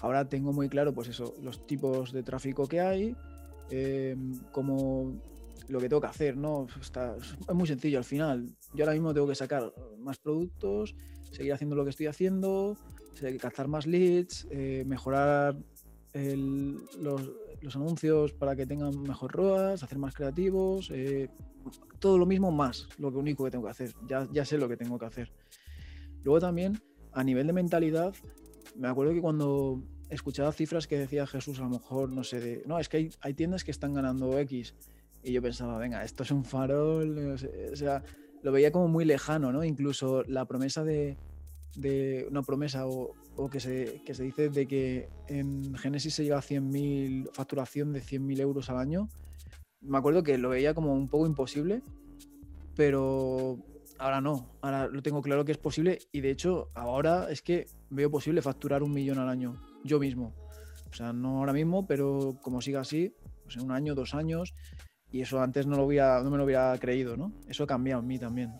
Ahora 0.00 0.28
tengo 0.28 0.52
muy 0.52 0.68
claro, 0.68 0.92
pues 0.92 1.08
eso, 1.08 1.34
los 1.42 1.66
tipos 1.66 2.12
de 2.12 2.22
tráfico 2.22 2.68
que 2.68 2.80
hay, 2.80 3.16
eh, 3.70 4.16
como 4.52 5.14
lo 5.68 5.80
que 5.80 5.88
tengo 5.88 6.00
que 6.00 6.06
hacer, 6.06 6.36
¿no? 6.36 6.66
Está, 6.80 7.16
es 7.16 7.54
muy 7.54 7.66
sencillo 7.66 7.98
al 7.98 8.04
final. 8.04 8.48
Yo 8.74 8.84
ahora 8.84 8.92
mismo 8.92 9.12
tengo 9.12 9.26
que 9.26 9.34
sacar 9.34 9.72
más 9.98 10.18
productos, 10.18 10.94
seguir 11.32 11.52
haciendo 11.52 11.74
lo 11.74 11.84
que 11.84 11.90
estoy 11.90 12.06
haciendo, 12.06 12.76
captar 13.40 13.68
más 13.68 13.86
leads, 13.86 14.46
eh, 14.50 14.84
mejorar 14.86 15.56
los, 16.14 17.30
los 17.60 17.76
anuncios 17.76 18.32
para 18.32 18.56
que 18.56 18.66
tengan 18.66 19.02
mejor 19.02 19.32
ROAS, 19.32 19.82
hacer 19.82 19.98
más 19.98 20.14
creativos, 20.14 20.90
eh, 20.92 21.28
todo 21.98 22.18
lo 22.18 22.26
mismo 22.26 22.50
más, 22.50 22.88
lo 22.98 23.08
único 23.08 23.44
que 23.44 23.50
tengo 23.50 23.64
que 23.64 23.70
hacer, 23.70 23.92
ya, 24.08 24.28
ya 24.32 24.44
sé 24.44 24.58
lo 24.58 24.68
que 24.68 24.76
tengo 24.76 24.98
que 24.98 25.06
hacer. 25.06 25.32
Luego 26.22 26.40
también, 26.40 26.80
a 27.12 27.24
nivel 27.24 27.46
de 27.46 27.52
mentalidad, 27.52 28.14
me 28.76 28.88
acuerdo 28.88 29.12
que 29.12 29.20
cuando 29.20 29.82
escuchaba 30.10 30.52
cifras 30.52 30.86
que 30.86 30.98
decía 30.98 31.26
Jesús, 31.26 31.58
a 31.58 31.62
lo 31.62 31.70
mejor, 31.70 32.12
no 32.12 32.24
sé, 32.24 32.40
de, 32.40 32.62
no, 32.66 32.78
es 32.78 32.88
que 32.88 32.96
hay, 32.98 33.10
hay 33.20 33.34
tiendas 33.34 33.64
que 33.64 33.70
están 33.70 33.94
ganando 33.94 34.38
X, 34.38 34.74
y 35.22 35.32
yo 35.32 35.42
pensaba, 35.42 35.78
venga, 35.78 36.04
esto 36.04 36.22
es 36.22 36.30
un 36.30 36.44
farol, 36.44 37.36
o 37.72 37.76
sea, 37.76 38.02
lo 38.42 38.52
veía 38.52 38.70
como 38.70 38.88
muy 38.88 39.04
lejano, 39.04 39.52
¿no? 39.52 39.64
Incluso 39.64 40.22
la 40.24 40.44
promesa 40.46 40.84
de, 40.84 41.16
de 41.76 42.26
una 42.30 42.42
promesa 42.42 42.86
o, 42.86 43.14
que, 43.50 43.60
se, 43.60 44.02
que, 44.04 44.14
se, 44.14 44.24
dice 44.24 44.48
de 44.48 44.66
que 44.66 45.08
en 45.28 45.74
Génesis 45.76 46.14
se 46.14 46.24
llega 46.24 46.38
a 46.38 46.42
100.000, 46.42 47.30
facturación 47.32 47.92
de 47.92 48.02
100.000 48.02 48.40
euros 48.40 48.70
al 48.70 48.78
año. 48.78 49.08
Me 49.80 49.98
acuerdo 49.98 50.22
que 50.22 50.38
lo 50.38 50.48
veía 50.48 50.74
como 50.74 50.92
un 50.92 51.08
poco 51.08 51.26
imposible, 51.26 51.82
pero 52.74 53.58
ahora 53.98 54.20
no, 54.20 54.50
ahora 54.60 54.88
lo 54.88 55.02
tengo 55.02 55.22
claro 55.22 55.44
que 55.44 55.52
es 55.52 55.58
posible 55.58 55.98
y 56.12 56.20
de 56.20 56.30
hecho 56.30 56.68
ahora 56.74 57.30
es 57.30 57.42
que 57.42 57.66
veo 57.90 58.10
posible 58.10 58.42
facturar 58.42 58.82
un 58.82 58.92
millón 58.92 59.18
al 59.18 59.28
año, 59.28 59.62
yo 59.84 60.00
mismo. 60.00 60.34
O 60.90 60.94
sea, 60.94 61.12
no 61.12 61.38
ahora 61.38 61.52
mismo, 61.52 61.86
pero 61.86 62.38
como 62.42 62.60
siga 62.60 62.80
así, 62.80 63.14
pues 63.44 63.56
en 63.56 63.64
un 63.64 63.72
año, 63.72 63.94
dos 63.94 64.14
años, 64.14 64.54
y 65.10 65.20
eso 65.20 65.40
antes 65.40 65.66
no, 65.66 65.76
lo 65.76 65.84
hubiera, 65.84 66.22
no 66.22 66.30
me 66.30 66.38
lo 66.38 66.44
hubiera 66.44 66.76
creído, 66.78 67.16
¿no? 67.16 67.32
Eso 67.46 67.64
ha 67.64 67.66
cambiado 67.66 68.00
en 68.00 68.08
mí 68.08 68.18
también 68.18 68.52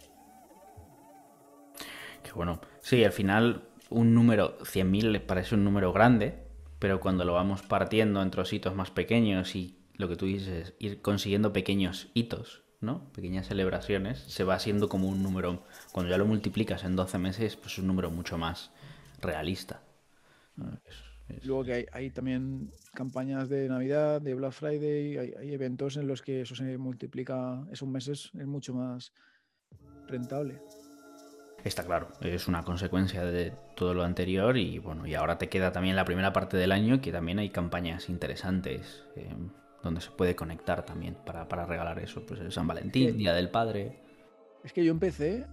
bueno. 2.38 2.60
Sí, 2.80 3.04
al 3.04 3.12
final 3.12 3.64
un 3.90 4.14
número, 4.14 4.58
100.000 4.60 5.10
les 5.10 5.22
parece 5.22 5.56
un 5.56 5.64
número 5.64 5.92
grande, 5.92 6.38
pero 6.78 7.00
cuando 7.00 7.24
lo 7.24 7.34
vamos 7.34 7.62
partiendo 7.62 8.22
en 8.22 8.30
trocitos 8.30 8.74
más 8.74 8.90
pequeños 8.90 9.56
y 9.56 9.76
lo 9.94 10.08
que 10.08 10.16
tú 10.16 10.26
dices, 10.26 10.74
ir 10.78 11.02
consiguiendo 11.02 11.52
pequeños 11.52 12.08
hitos 12.14 12.62
¿no? 12.80 13.10
Pequeñas 13.12 13.48
celebraciones, 13.48 14.20
se 14.20 14.44
va 14.44 14.54
haciendo 14.54 14.88
como 14.88 15.08
un 15.08 15.20
número. 15.20 15.64
Cuando 15.92 16.10
ya 16.10 16.16
lo 16.18 16.26
multiplicas 16.26 16.84
en 16.84 16.94
12 16.94 17.18
meses, 17.18 17.56
pues 17.56 17.72
es 17.72 17.78
un 17.80 17.88
número 17.88 18.08
mucho 18.10 18.38
más 18.38 18.70
realista. 19.20 19.82
Luego 21.42 21.64
que 21.64 21.72
hay, 21.72 21.86
hay, 21.92 22.10
también 22.10 22.70
campañas 22.94 23.48
de 23.48 23.68
Navidad, 23.68 24.22
de 24.22 24.34
Black 24.34 24.52
Friday, 24.52 25.18
hay, 25.18 25.34
hay, 25.38 25.52
eventos 25.52 25.96
en 25.96 26.06
los 26.06 26.22
que 26.22 26.42
eso 26.42 26.54
se 26.54 26.78
multiplica, 26.78 27.66
esos 27.72 27.88
meses 27.88 28.30
es 28.38 28.46
mucho 28.46 28.74
más 28.74 29.12
rentable. 30.06 30.62
Está 31.64 31.84
claro, 31.84 32.08
es 32.20 32.48
una 32.48 32.62
consecuencia 32.62 33.24
de 33.24 33.52
todo 33.74 33.92
lo 33.92 34.04
anterior 34.04 34.56
y 34.56 34.78
bueno, 34.78 35.06
y 35.06 35.14
ahora 35.14 35.38
te 35.38 35.48
queda 35.48 35.72
también 35.72 35.96
la 35.96 36.04
primera 36.04 36.32
parte 36.32 36.56
del 36.56 36.72
año 36.72 37.00
que 37.00 37.12
también 37.12 37.40
hay 37.40 37.50
campañas 37.50 38.08
interesantes 38.08 39.04
eh, 39.16 39.28
donde 39.82 40.00
se 40.00 40.10
puede 40.10 40.36
conectar 40.36 40.84
también 40.84 41.16
para, 41.26 41.48
para 41.48 41.66
regalar 41.66 41.98
eso, 41.98 42.24
pues 42.24 42.40
el 42.40 42.52
San 42.52 42.66
Valentín, 42.66 43.18
Día 43.18 43.32
del 43.32 43.50
Padre. 43.50 43.98
Es 44.62 44.72
que 44.72 44.84
yo 44.84 44.92
empecé 44.92 45.46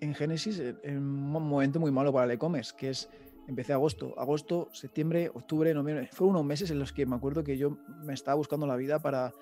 en 0.00 0.14
Génesis 0.14 0.60
en 0.82 0.98
un 0.98 1.30
momento 1.30 1.78
muy 1.78 1.90
malo 1.90 2.12
para 2.12 2.24
el 2.24 2.30
e-commerce, 2.32 2.74
que 2.76 2.90
es 2.90 3.10
empecé 3.46 3.72
agosto, 3.72 4.14
agosto, 4.18 4.68
septiembre, 4.72 5.30
octubre, 5.34 5.74
noviembre. 5.74 6.08
Fueron 6.12 6.36
unos 6.36 6.46
meses 6.46 6.70
en 6.70 6.78
los 6.78 6.92
que 6.92 7.04
me 7.04 7.16
acuerdo 7.16 7.44
que 7.44 7.58
yo 7.58 7.76
me 8.02 8.14
estaba 8.14 8.36
buscando 8.36 8.66
la 8.66 8.76
vida 8.76 9.00
para, 9.00 9.32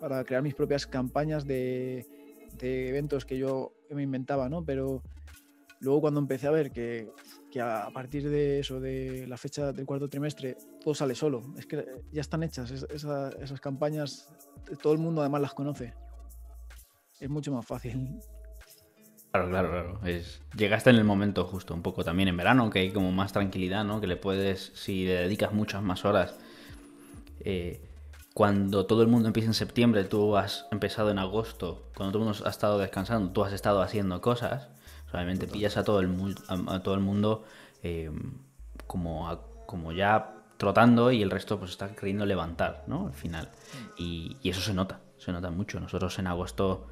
para 0.00 0.24
crear 0.24 0.42
mis 0.42 0.54
propias 0.54 0.86
campañas 0.86 1.46
de, 1.46 2.06
de, 2.58 2.88
eventos 2.88 3.24
que 3.24 3.38
yo 3.38 3.72
me 3.90 4.02
inventaba, 4.02 4.48
¿no? 4.48 4.64
Pero 4.64 5.02
luego 5.80 6.00
cuando 6.00 6.20
empecé 6.20 6.46
a 6.46 6.50
ver 6.50 6.70
que, 6.70 7.10
que, 7.50 7.60
a 7.60 7.88
partir 7.92 8.28
de 8.28 8.60
eso, 8.60 8.80
de 8.80 9.26
la 9.26 9.36
fecha 9.36 9.72
del 9.72 9.86
cuarto 9.86 10.08
trimestre, 10.08 10.56
todo 10.82 10.94
sale 10.94 11.14
solo. 11.14 11.54
Es 11.56 11.66
que 11.66 11.84
ya 12.12 12.20
están 12.20 12.42
hechas 12.42 12.70
esas, 12.70 13.60
campañas, 13.60 14.28
todo 14.82 14.92
el 14.92 14.98
mundo 14.98 15.20
además 15.20 15.42
las 15.42 15.54
conoce. 15.54 15.94
Es 17.20 17.28
mucho 17.28 17.52
más 17.52 17.66
fácil. 17.66 18.20
Claro, 19.30 19.48
claro, 19.50 19.70
claro. 19.70 20.00
Es, 20.06 20.40
llegaste 20.56 20.90
en 20.90 20.96
el 20.96 21.04
momento 21.04 21.44
justo, 21.44 21.74
un 21.74 21.82
poco 21.82 22.04
también 22.04 22.28
en 22.28 22.36
verano, 22.36 22.70
que 22.70 22.80
hay 22.80 22.90
como 22.90 23.12
más 23.12 23.32
tranquilidad, 23.32 23.84
¿no? 23.84 24.00
Que 24.00 24.06
le 24.06 24.16
puedes, 24.16 24.72
si 24.74 25.04
le 25.04 25.14
dedicas 25.14 25.52
muchas 25.52 25.82
más 25.82 26.04
horas, 26.04 26.36
eh, 27.40 27.84
cuando 28.34 28.86
todo 28.86 29.02
el 29.02 29.08
mundo 29.08 29.26
empieza 29.26 29.48
en 29.48 29.54
septiembre, 29.54 30.04
tú 30.04 30.36
has 30.36 30.66
empezado 30.70 31.10
en 31.10 31.18
agosto, 31.18 31.90
cuando 31.96 32.12
todo 32.12 32.22
el 32.22 32.28
mundo 32.28 32.46
ha 32.46 32.50
estado 32.50 32.78
descansando, 32.78 33.32
tú 33.32 33.42
has 33.42 33.52
estado 33.52 33.82
haciendo 33.82 34.20
cosas, 34.20 34.68
solamente 35.10 35.46
pillas 35.46 35.76
a 35.76 35.84
todo 35.84 36.00
el, 36.00 36.34
a, 36.48 36.80
todo 36.80 36.94
el 36.94 37.00
mundo 37.00 37.44
eh, 37.82 38.10
como, 38.86 39.64
como 39.66 39.92
ya 39.92 40.34
trotando 40.56 41.12
y 41.12 41.22
el 41.22 41.30
resto 41.30 41.58
pues 41.58 41.70
está 41.70 41.94
queriendo 41.94 42.26
levantar, 42.26 42.84
¿no? 42.86 43.06
Al 43.06 43.14
final. 43.14 43.50
Y, 43.96 44.36
y 44.42 44.50
eso 44.50 44.60
se 44.60 44.74
nota, 44.74 45.00
se 45.18 45.32
nota 45.32 45.50
mucho. 45.50 45.80
Nosotros 45.80 46.18
en 46.18 46.26
agosto 46.26 46.86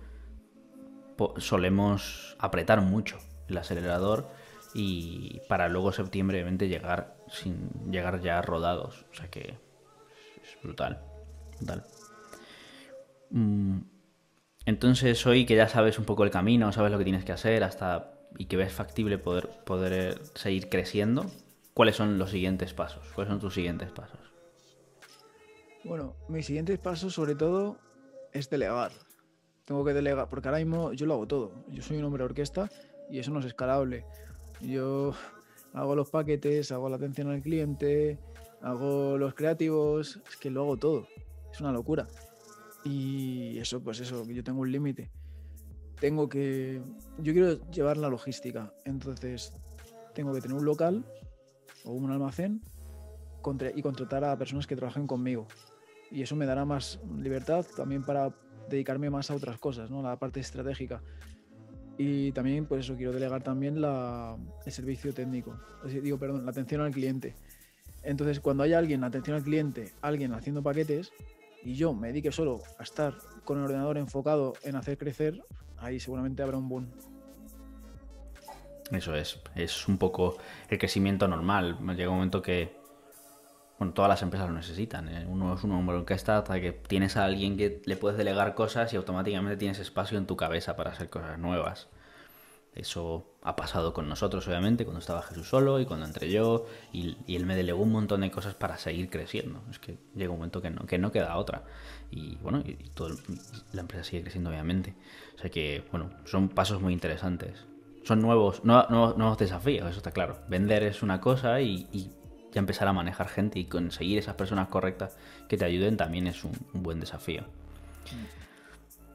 solemos 1.38 2.36
apretar 2.38 2.80
mucho 2.80 3.18
el 3.48 3.58
acelerador 3.58 4.28
y 4.74 5.40
para 5.48 5.68
luego 5.68 5.92
septiembre 5.92 6.38
obviamente 6.38 6.68
llegar 6.68 7.16
sin 7.28 7.70
llegar 7.90 8.20
ya 8.20 8.42
rodados. 8.42 9.06
O 9.10 9.14
sea 9.14 9.28
que 9.30 9.58
es 10.42 10.62
brutal. 10.62 11.02
brutal. 11.58 11.84
Mm, 13.30 13.78
entonces 14.66 15.26
hoy 15.26 15.46
que 15.46 15.56
ya 15.56 15.68
sabes 15.68 15.98
un 15.98 16.04
poco 16.04 16.24
el 16.24 16.30
camino, 16.30 16.72
sabes 16.72 16.92
lo 16.92 16.98
que 16.98 17.04
tienes 17.04 17.24
que 17.24 17.32
hacer 17.32 17.64
hasta 17.64 18.12
y 18.36 18.44
que 18.44 18.56
ves 18.56 18.72
factible 18.72 19.16
poder, 19.16 19.48
poder 19.64 20.20
seguir 20.34 20.68
creciendo, 20.68 21.24
¿cuáles 21.72 21.96
son 21.96 22.18
los 22.18 22.30
siguientes 22.30 22.74
pasos? 22.74 23.06
¿Cuáles 23.14 23.30
son 23.30 23.40
tus 23.40 23.54
siguientes 23.54 23.90
pasos? 23.90 24.20
Bueno, 25.84 26.16
mis 26.28 26.44
siguientes 26.44 26.78
pasos 26.78 27.14
sobre 27.14 27.34
todo 27.34 27.78
es 28.32 28.50
delegar 28.50 28.92
tengo 29.66 29.84
que 29.84 29.92
delegar, 29.92 30.28
porque 30.28 30.48
ahora 30.48 30.58
mismo 30.58 30.92
yo 30.92 31.06
lo 31.06 31.14
hago 31.14 31.26
todo. 31.26 31.52
Yo 31.68 31.82
soy 31.82 31.98
un 31.98 32.04
hombre 32.04 32.20
de 32.22 32.26
orquesta 32.26 32.70
y 33.10 33.18
eso 33.18 33.32
no 33.32 33.40
es 33.40 33.46
escalable. 33.46 34.06
Yo 34.62 35.12
hago 35.74 35.96
los 35.96 36.08
paquetes, 36.08 36.70
hago 36.72 36.88
la 36.88 36.96
atención 36.96 37.30
al 37.30 37.42
cliente, 37.42 38.18
hago 38.62 39.18
los 39.18 39.34
creativos, 39.34 40.20
es 40.30 40.36
que 40.36 40.50
lo 40.50 40.62
hago 40.62 40.76
todo. 40.76 41.08
Es 41.52 41.60
una 41.60 41.72
locura. 41.72 42.06
Y 42.86 43.58
eso, 43.58 43.82
pues 43.82 43.98
eso, 43.98 44.24
yo 44.24 44.44
tengo 44.44 44.60
un 44.60 44.70
límite. 44.70 45.10
Tengo 45.98 46.28
que. 46.28 46.80
Yo 47.18 47.32
quiero 47.32 47.70
llevar 47.70 47.96
la 47.96 48.08
logística. 48.08 48.72
Entonces, 48.84 49.52
tengo 50.14 50.32
que 50.32 50.40
tener 50.40 50.56
un 50.56 50.64
local 50.64 51.04
o 51.84 51.92
un 51.92 52.10
almacén 52.12 52.62
y 53.74 53.82
contratar 53.82 54.24
a 54.24 54.38
personas 54.38 54.66
que 54.66 54.76
trabajen 54.76 55.06
conmigo. 55.06 55.46
Y 56.10 56.22
eso 56.22 56.36
me 56.36 56.46
dará 56.46 56.64
más 56.64 57.00
libertad 57.18 57.66
también 57.76 58.04
para 58.04 58.32
dedicarme 58.68 59.10
más 59.10 59.30
a 59.30 59.34
otras 59.34 59.58
cosas, 59.58 59.90
¿no? 59.90 60.02
La 60.02 60.16
parte 60.16 60.40
estratégica. 60.40 61.02
Y 61.98 62.32
también, 62.32 62.66
pues 62.66 62.84
eso, 62.84 62.96
quiero 62.96 63.12
delegar 63.12 63.42
también 63.42 63.76
el 63.76 64.72
servicio 64.72 65.12
técnico. 65.12 65.58
digo, 65.84 66.18
perdón, 66.18 66.44
la 66.44 66.50
atención 66.50 66.82
al 66.82 66.92
cliente. 66.92 67.34
Entonces, 68.02 68.38
cuando 68.38 68.62
haya 68.62 68.78
alguien, 68.78 69.02
atención 69.02 69.36
al 69.36 69.42
cliente, 69.42 69.92
alguien 70.02 70.32
haciendo 70.32 70.62
paquetes, 70.62 71.12
y 71.66 71.74
yo 71.74 71.92
me 71.92 72.08
dedique 72.08 72.30
solo 72.30 72.62
a 72.78 72.84
estar 72.84 73.14
con 73.44 73.58
el 73.58 73.64
ordenador 73.64 73.98
enfocado 73.98 74.54
en 74.62 74.76
hacer 74.76 74.96
crecer, 74.96 75.42
ahí 75.78 75.98
seguramente 75.98 76.40
habrá 76.42 76.56
un 76.56 76.68
boom. 76.68 76.86
Eso 78.92 79.16
es, 79.16 79.40
es 79.56 79.88
un 79.88 79.98
poco 79.98 80.38
el 80.70 80.78
crecimiento 80.78 81.26
normal. 81.26 81.76
Llega 81.96 82.08
un 82.08 82.18
momento 82.18 82.40
que 82.40 82.76
bueno, 83.80 83.92
todas 83.94 84.08
las 84.08 84.22
empresas 84.22 84.48
lo 84.48 84.54
necesitan. 84.54 85.08
¿eh? 85.08 85.26
Uno 85.28 85.54
es 85.54 85.64
un 85.64 85.72
hombre 85.72 85.96
orquesta 85.96 86.38
hasta 86.38 86.60
que 86.60 86.70
tienes 86.70 87.16
a 87.16 87.24
alguien 87.24 87.56
que 87.56 87.82
le 87.84 87.96
puedes 87.96 88.16
delegar 88.16 88.54
cosas 88.54 88.92
y 88.92 88.96
automáticamente 88.96 89.56
tienes 89.56 89.80
espacio 89.80 90.18
en 90.18 90.26
tu 90.26 90.36
cabeza 90.36 90.76
para 90.76 90.90
hacer 90.92 91.10
cosas 91.10 91.36
nuevas. 91.36 91.88
Eso 92.76 93.38
ha 93.42 93.56
pasado 93.56 93.92
con 93.92 94.08
nosotros, 94.08 94.46
obviamente, 94.46 94.84
cuando 94.84 95.00
estaba 95.00 95.22
Jesús 95.22 95.48
solo 95.48 95.80
y 95.80 95.86
cuando 95.86 96.06
entré 96.06 96.30
yo, 96.30 96.66
y, 96.92 97.16
él 97.34 97.46
me 97.46 97.56
delegó 97.56 97.82
un 97.82 97.92
montón 97.92 98.20
de 98.20 98.30
cosas 98.30 98.54
para 98.54 98.78
seguir 98.78 99.10
creciendo. 99.10 99.62
Es 99.70 99.78
que 99.78 99.98
llega 100.14 100.30
un 100.30 100.38
momento 100.38 100.62
que 100.62 100.70
no, 100.70 100.86
que 100.86 100.98
no 100.98 101.10
queda 101.10 101.36
otra. 101.36 101.64
Y 102.10 102.36
bueno, 102.36 102.62
y, 102.64 102.74
todo, 102.94 103.16
la 103.72 103.80
empresa 103.80 104.04
sigue 104.04 104.22
creciendo, 104.22 104.50
obviamente. 104.50 104.94
O 105.34 105.38
sea 105.38 105.50
que, 105.50 105.84
bueno, 105.90 106.10
son 106.24 106.48
pasos 106.48 106.80
muy 106.80 106.92
interesantes. 106.92 107.64
Son 108.04 108.20
nuevos, 108.20 108.62
nuevos, 108.62 109.38
desafíos, 109.38 109.88
eso 109.88 109.98
está 109.98 110.12
claro. 110.12 110.38
Vender 110.48 110.84
es 110.84 111.02
una 111.02 111.20
cosa 111.20 111.60
y 111.60 111.88
ya 112.56 112.60
empezar 112.60 112.88
a 112.88 112.94
manejar 112.94 113.28
gente 113.28 113.58
y 113.58 113.66
conseguir 113.66 114.18
esas 114.18 114.34
personas 114.34 114.68
correctas 114.68 115.18
que 115.46 115.58
te 115.58 115.66
ayuden 115.66 115.98
también 115.98 116.26
es 116.26 116.42
un, 116.42 116.52
buen 116.72 117.00
desafío. 117.00 117.44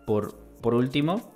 Por, 0.05 0.35
por, 0.61 0.75
último, 0.75 1.33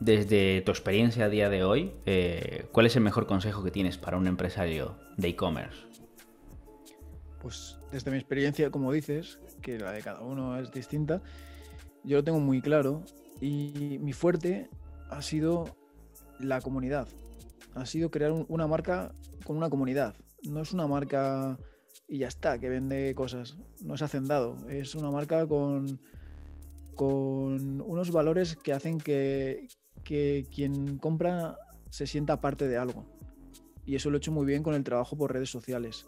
desde 0.00 0.62
tu 0.62 0.70
experiencia 0.70 1.26
a 1.26 1.28
día 1.28 1.48
de 1.48 1.64
hoy, 1.64 1.92
eh, 2.06 2.66
¿cuál 2.72 2.86
es 2.86 2.96
el 2.96 3.02
mejor 3.02 3.26
consejo 3.26 3.62
que 3.62 3.70
tienes 3.70 3.98
para 3.98 4.16
un 4.16 4.26
empresario 4.26 4.96
de 5.16 5.28
e-commerce? 5.28 5.86
Pues 7.40 7.78
desde 7.92 8.10
mi 8.10 8.16
experiencia, 8.16 8.70
como 8.70 8.92
dices, 8.92 9.38
que 9.62 9.78
la 9.78 9.92
de 9.92 10.02
cada 10.02 10.20
uno 10.20 10.58
es 10.58 10.70
distinta, 10.72 11.22
yo 12.04 12.18
lo 12.18 12.24
tengo 12.24 12.40
muy 12.40 12.60
claro 12.60 13.02
y 13.40 13.98
mi 14.00 14.12
fuerte 14.12 14.68
ha 15.10 15.22
sido 15.22 15.76
la 16.38 16.60
comunidad. 16.60 17.08
Ha 17.74 17.86
sido 17.86 18.10
crear 18.10 18.32
una 18.32 18.66
marca 18.66 19.12
con 19.44 19.56
una 19.56 19.70
comunidad 19.70 20.14
no 20.50 20.60
es 20.60 20.72
una 20.72 20.86
marca 20.86 21.58
y 22.08 22.18
ya 22.18 22.28
está, 22.28 22.58
que 22.58 22.68
vende 22.68 23.14
cosas. 23.14 23.56
No 23.82 23.94
es 23.94 24.02
hacendado. 24.02 24.56
Es 24.68 24.94
una 24.94 25.10
marca 25.10 25.46
con, 25.46 26.00
con 26.94 27.80
unos 27.80 28.10
valores 28.10 28.56
que 28.56 28.72
hacen 28.72 28.98
que, 28.98 29.68
que 30.06 30.46
quien 30.54 30.98
compra 30.98 31.58
se 31.90 32.06
sienta 32.06 32.40
parte 32.40 32.68
de 32.68 32.76
algo. 32.76 33.04
Y 33.84 33.96
eso 33.96 34.08
lo 34.08 34.16
he 34.16 34.18
hecho 34.18 34.32
muy 34.32 34.46
bien 34.46 34.62
con 34.62 34.74
el 34.74 34.84
trabajo 34.84 35.16
por 35.16 35.32
redes 35.32 35.50
sociales. 35.50 36.06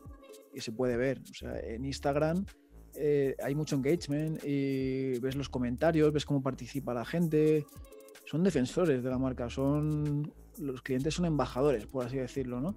Y 0.54 0.60
se 0.60 0.72
puede 0.72 0.96
ver. 0.96 1.20
O 1.30 1.34
sea, 1.34 1.58
en 1.60 1.84
Instagram 1.84 2.46
eh, 2.94 3.36
hay 3.42 3.54
mucho 3.54 3.76
engagement 3.76 4.42
y 4.44 5.18
ves 5.18 5.36
los 5.36 5.48
comentarios, 5.48 6.12
ves 6.12 6.24
cómo 6.24 6.42
participa 6.42 6.94
la 6.94 7.04
gente. 7.04 7.66
Son 8.24 8.42
defensores 8.42 9.02
de 9.02 9.10
la 9.10 9.18
marca, 9.18 9.50
son 9.50 10.32
los 10.58 10.82
clientes 10.82 11.14
son 11.14 11.24
embajadores, 11.24 11.86
por 11.86 12.04
así 12.04 12.16
decirlo, 12.16 12.60
¿no? 12.60 12.74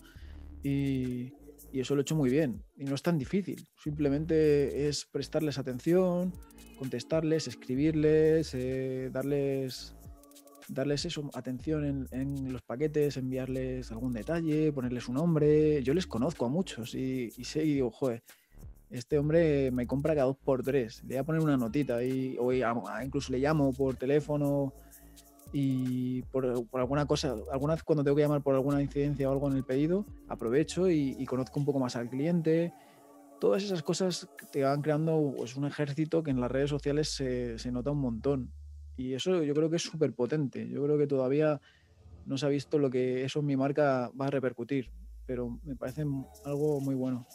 Y, 0.63 1.33
y 1.71 1.79
eso 1.79 1.95
lo 1.95 2.01
he 2.01 2.03
hecho 2.03 2.15
muy 2.15 2.29
bien. 2.29 2.63
Y 2.77 2.85
no 2.85 2.95
es 2.95 3.01
tan 3.01 3.17
difícil. 3.17 3.67
Simplemente 3.75 4.87
es 4.87 5.05
prestarles 5.05 5.57
atención, 5.57 6.33
contestarles, 6.77 7.47
escribirles, 7.47 8.53
eh, 8.55 9.09
darles, 9.11 9.95
darles 10.71 11.05
eso, 11.05 11.29
atención 11.33 12.07
en, 12.11 12.53
los 12.53 12.61
paquetes, 12.61 13.17
enviarles 13.17 13.91
algún 13.91 14.13
detalle, 14.13 14.71
ponerles 14.71 15.09
un 15.09 15.15
nombre. 15.15 15.83
Yo 15.83 15.93
les 15.93 16.07
conozco 16.07 16.45
a 16.45 16.49
muchos 16.49 16.95
y, 16.95 17.29
sé 17.43 17.65
y 17.65 17.73
digo, 17.75 17.91
joder, 17.91 18.23
este 18.89 19.17
hombre 19.17 19.69
me 19.71 19.85
compra 19.85 20.15
cada 20.15 20.27
dos 20.27 20.37
por 20.37 20.63
tres. 20.63 21.03
Le 21.03 21.15
voy 21.15 21.17
a 21.17 21.23
poner 21.23 21.41
una 21.41 21.57
notita 21.57 22.03
y, 22.03 22.37
o 22.39 22.51
incluso 23.03 23.31
le 23.33 23.39
llamo 23.39 23.73
por 23.73 23.95
teléfono 23.95 24.73
y 25.51 26.21
por, 26.23 26.45
alguna 26.73 27.05
cosa, 27.05 27.35
alguna 27.51 27.73
vez 27.73 27.83
cuando 27.83 28.03
tengo 28.05 28.15
que 28.15 28.23
llamar 28.23 28.41
por 28.41 28.55
alguna 28.55 28.81
incidencia 28.81 29.29
o 29.29 29.33
algo 29.33 29.49
en 29.49 29.57
el 29.57 29.65
pedido, 29.65 30.05
aprovecho 30.29 30.89
y, 30.89 31.25
conozco 31.25 31.59
un 31.59 31.65
poco 31.65 31.79
más 31.79 31.97
al 31.97 32.09
cliente. 32.09 32.73
Todas 33.41 33.63
esas 33.63 33.83
cosas 33.83 34.29
te 34.51 34.63
van 34.63 34.81
creando 34.81 35.33
pues, 35.35 35.57
un 35.57 35.65
ejército 35.65 36.23
que 36.23 36.31
en 36.31 36.39
las 36.39 36.51
redes 36.51 36.69
sociales 36.69 37.09
se, 37.09 37.59
se, 37.59 37.71
nota 37.71 37.91
un 37.91 37.99
montón. 37.99 38.51
Y 38.97 39.13
eso 39.13 39.43
yo 39.43 39.53
creo 39.53 39.69
que 39.69 39.77
es 39.77 39.83
súper 39.83 40.13
potente. 40.13 40.67
Yo 40.69 40.83
creo 40.83 40.97
que 40.97 41.07
todavía 41.07 41.59
no 42.25 42.37
se 42.37 42.45
ha 42.45 42.49
visto 42.49 42.77
lo 42.79 42.89
que 42.89 43.23
eso 43.23 43.39
en 43.39 43.45
mi 43.45 43.57
marca 43.57 44.11
va 44.19 44.27
a 44.27 44.31
repercutir, 44.31 44.91
pero 45.25 45.59
me 45.63 45.75
parece 45.75 46.05
algo 46.45 46.79
muy 46.79 46.95
bueno. 46.95 47.25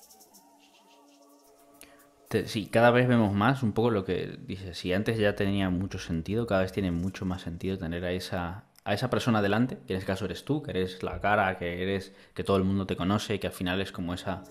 Sí, 2.45 2.67
cada 2.67 2.91
vez 2.91 3.09
vemos 3.09 3.33
más 3.33 3.63
un 3.63 3.73
poco 3.73 3.91
lo 3.91 4.05
que 4.05 4.39
dices. 4.47 4.77
Si 4.77 4.93
antes 4.93 5.19
ya 5.19 5.37
tenía 5.37 5.71
mucho 5.71 5.99
sentido, 5.99 6.47
cada 6.47 6.63
vez 6.63 6.73
tiene 6.73 6.91
mucho 6.91 7.25
más 7.25 7.43
sentido 7.43 7.79
tener 7.79 8.05
a 8.05 8.13
esa, 8.13 8.65
a 8.85 8.95
esa 8.95 9.11
persona 9.11 9.41
delante, 9.43 9.79
que 9.87 9.95
en 9.95 9.99
este 9.99 10.07
caso 10.07 10.25
eres 10.25 10.45
tú, 10.45 10.63
que 10.63 10.73
eres 10.73 11.03
la 11.03 11.21
cara, 11.21 11.57
que 11.57 11.83
eres 11.83 12.15
que 12.35 12.45
todo 12.45 12.57
el 12.57 12.65
mundo 12.65 12.87
te 12.87 12.97
conoce 12.97 13.37
y 13.37 13.39
que 13.39 13.47
al 13.47 13.53
final 13.53 13.81
es 13.81 13.93
como 13.93 14.13
esa 14.13 14.43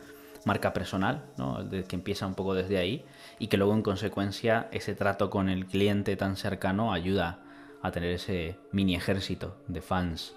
marca 0.45 0.73
personal, 0.73 1.25
¿no? 1.37 1.69
que 1.69 1.95
empieza 1.95 2.25
un 2.25 2.35
poco 2.35 2.53
desde 2.53 2.77
ahí 2.77 3.03
y 3.39 3.47
que 3.47 3.57
luego 3.57 3.73
en 3.73 3.81
consecuencia 3.81 4.69
ese 4.71 4.95
trato 4.95 5.29
con 5.29 5.49
el 5.49 5.65
cliente 5.65 6.15
tan 6.15 6.37
cercano 6.37 6.93
ayuda 6.93 7.43
a 7.81 7.91
tener 7.91 8.11
ese 8.11 8.57
mini 8.71 8.95
ejército 8.95 9.57
de 9.67 9.81
fans 9.81 10.35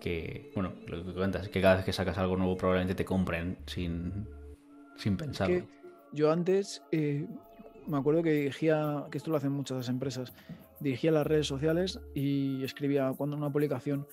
que, 0.00 0.52
bueno, 0.54 0.74
lo 0.86 1.04
que 1.04 1.12
cuentas 1.12 1.44
es 1.44 1.48
que 1.48 1.60
cada 1.60 1.76
vez 1.76 1.84
que 1.84 1.92
sacas 1.92 2.18
algo 2.18 2.36
nuevo 2.36 2.56
probablemente 2.56 2.94
te 2.94 3.04
compren 3.04 3.58
sin, 3.66 4.28
sin 4.96 5.16
pensarlo 5.16 5.64
yo 6.12 6.30
antes 6.30 6.82
eh, 6.90 7.26
me 7.86 7.98
acuerdo 7.98 8.22
que 8.22 8.32
dirigía, 8.32 9.06
que 9.10 9.18
esto 9.18 9.30
lo 9.30 9.36
hacen 9.36 9.52
muchas 9.52 9.88
empresas, 9.88 10.32
dirigía 10.80 11.10
las 11.10 11.26
redes 11.26 11.46
sociales 11.46 12.00
y 12.14 12.62
escribía 12.62 13.12
cuando 13.16 13.36
una 13.36 13.50
publicación, 13.50 14.06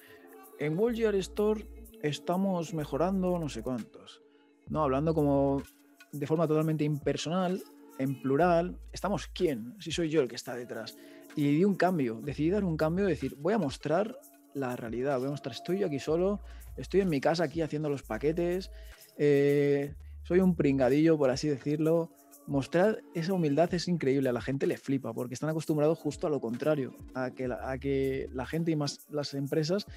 en 0.60 0.78
Gear 0.96 1.16
Store 1.16 1.66
estamos 2.02 2.74
mejorando 2.74 3.38
no 3.38 3.50
sé 3.50 3.62
cuántos. 3.62 4.22
No, 4.68 4.84
hablando 4.84 5.14
como 5.14 5.62
de 6.12 6.28
forma 6.28 6.48
totalmente 6.48 6.84
impersonal, 6.84 7.62
en 7.98 8.22
plural, 8.22 8.80
¿estamos 8.92 9.28
quién? 9.28 9.76
Si 9.80 9.92
soy 9.92 10.10
yo 10.10 10.22
el 10.22 10.28
que 10.28 10.36
está 10.36 10.56
detrás. 10.56 10.98
Y 11.36 11.56
di 11.56 11.66
un 11.66 11.76
cambio, 11.76 12.22
decidí 12.22 12.50
dar 12.50 12.64
un 12.64 12.78
cambio, 12.78 13.06
decir, 13.06 13.36
voy 13.38 13.54
a 13.54 13.58
mostrar 13.58 14.18
la 14.54 14.76
realidad, 14.76 15.18
voy 15.20 15.28
a 15.28 15.32
mostrar, 15.32 15.54
estoy 15.54 15.80
yo 15.80 15.88
aquí 15.88 16.00
solo, 16.00 16.40
estoy 16.78 17.02
en 17.02 17.10
mi 17.10 17.20
casa 17.20 17.44
aquí 17.44 17.62
haciendo 17.62 17.90
los 17.90 18.04
paquetes, 18.04 18.72
eh, 19.18 19.96
soy 20.24 20.40
un 20.40 20.56
pringadillo, 20.56 21.18
por 21.18 21.30
así 21.30 21.48
decirlo. 21.48 22.12
Mostrar 22.48 23.02
esa 23.16 23.34
humildad 23.34 23.74
es 23.74 23.88
increíble, 23.88 24.30
a 24.30 24.34
la 24.34 24.42
gente 24.42 24.68
le 24.68 24.78
flipa, 24.78 25.14
porque 25.14 25.34
están 25.34 25.50
acostumbrados 25.50 25.98
justo 25.98 26.28
a 26.28 26.30
lo 26.30 26.40
contrario, 26.40 26.96
a 27.16 27.32
que 27.32 27.46
a 27.46 27.78
que 27.80 28.30
la 28.34 28.46
gente 28.46 28.72
y 28.72 28.76
más 28.76 29.08
las 29.10 29.34
empresas, 29.34 29.88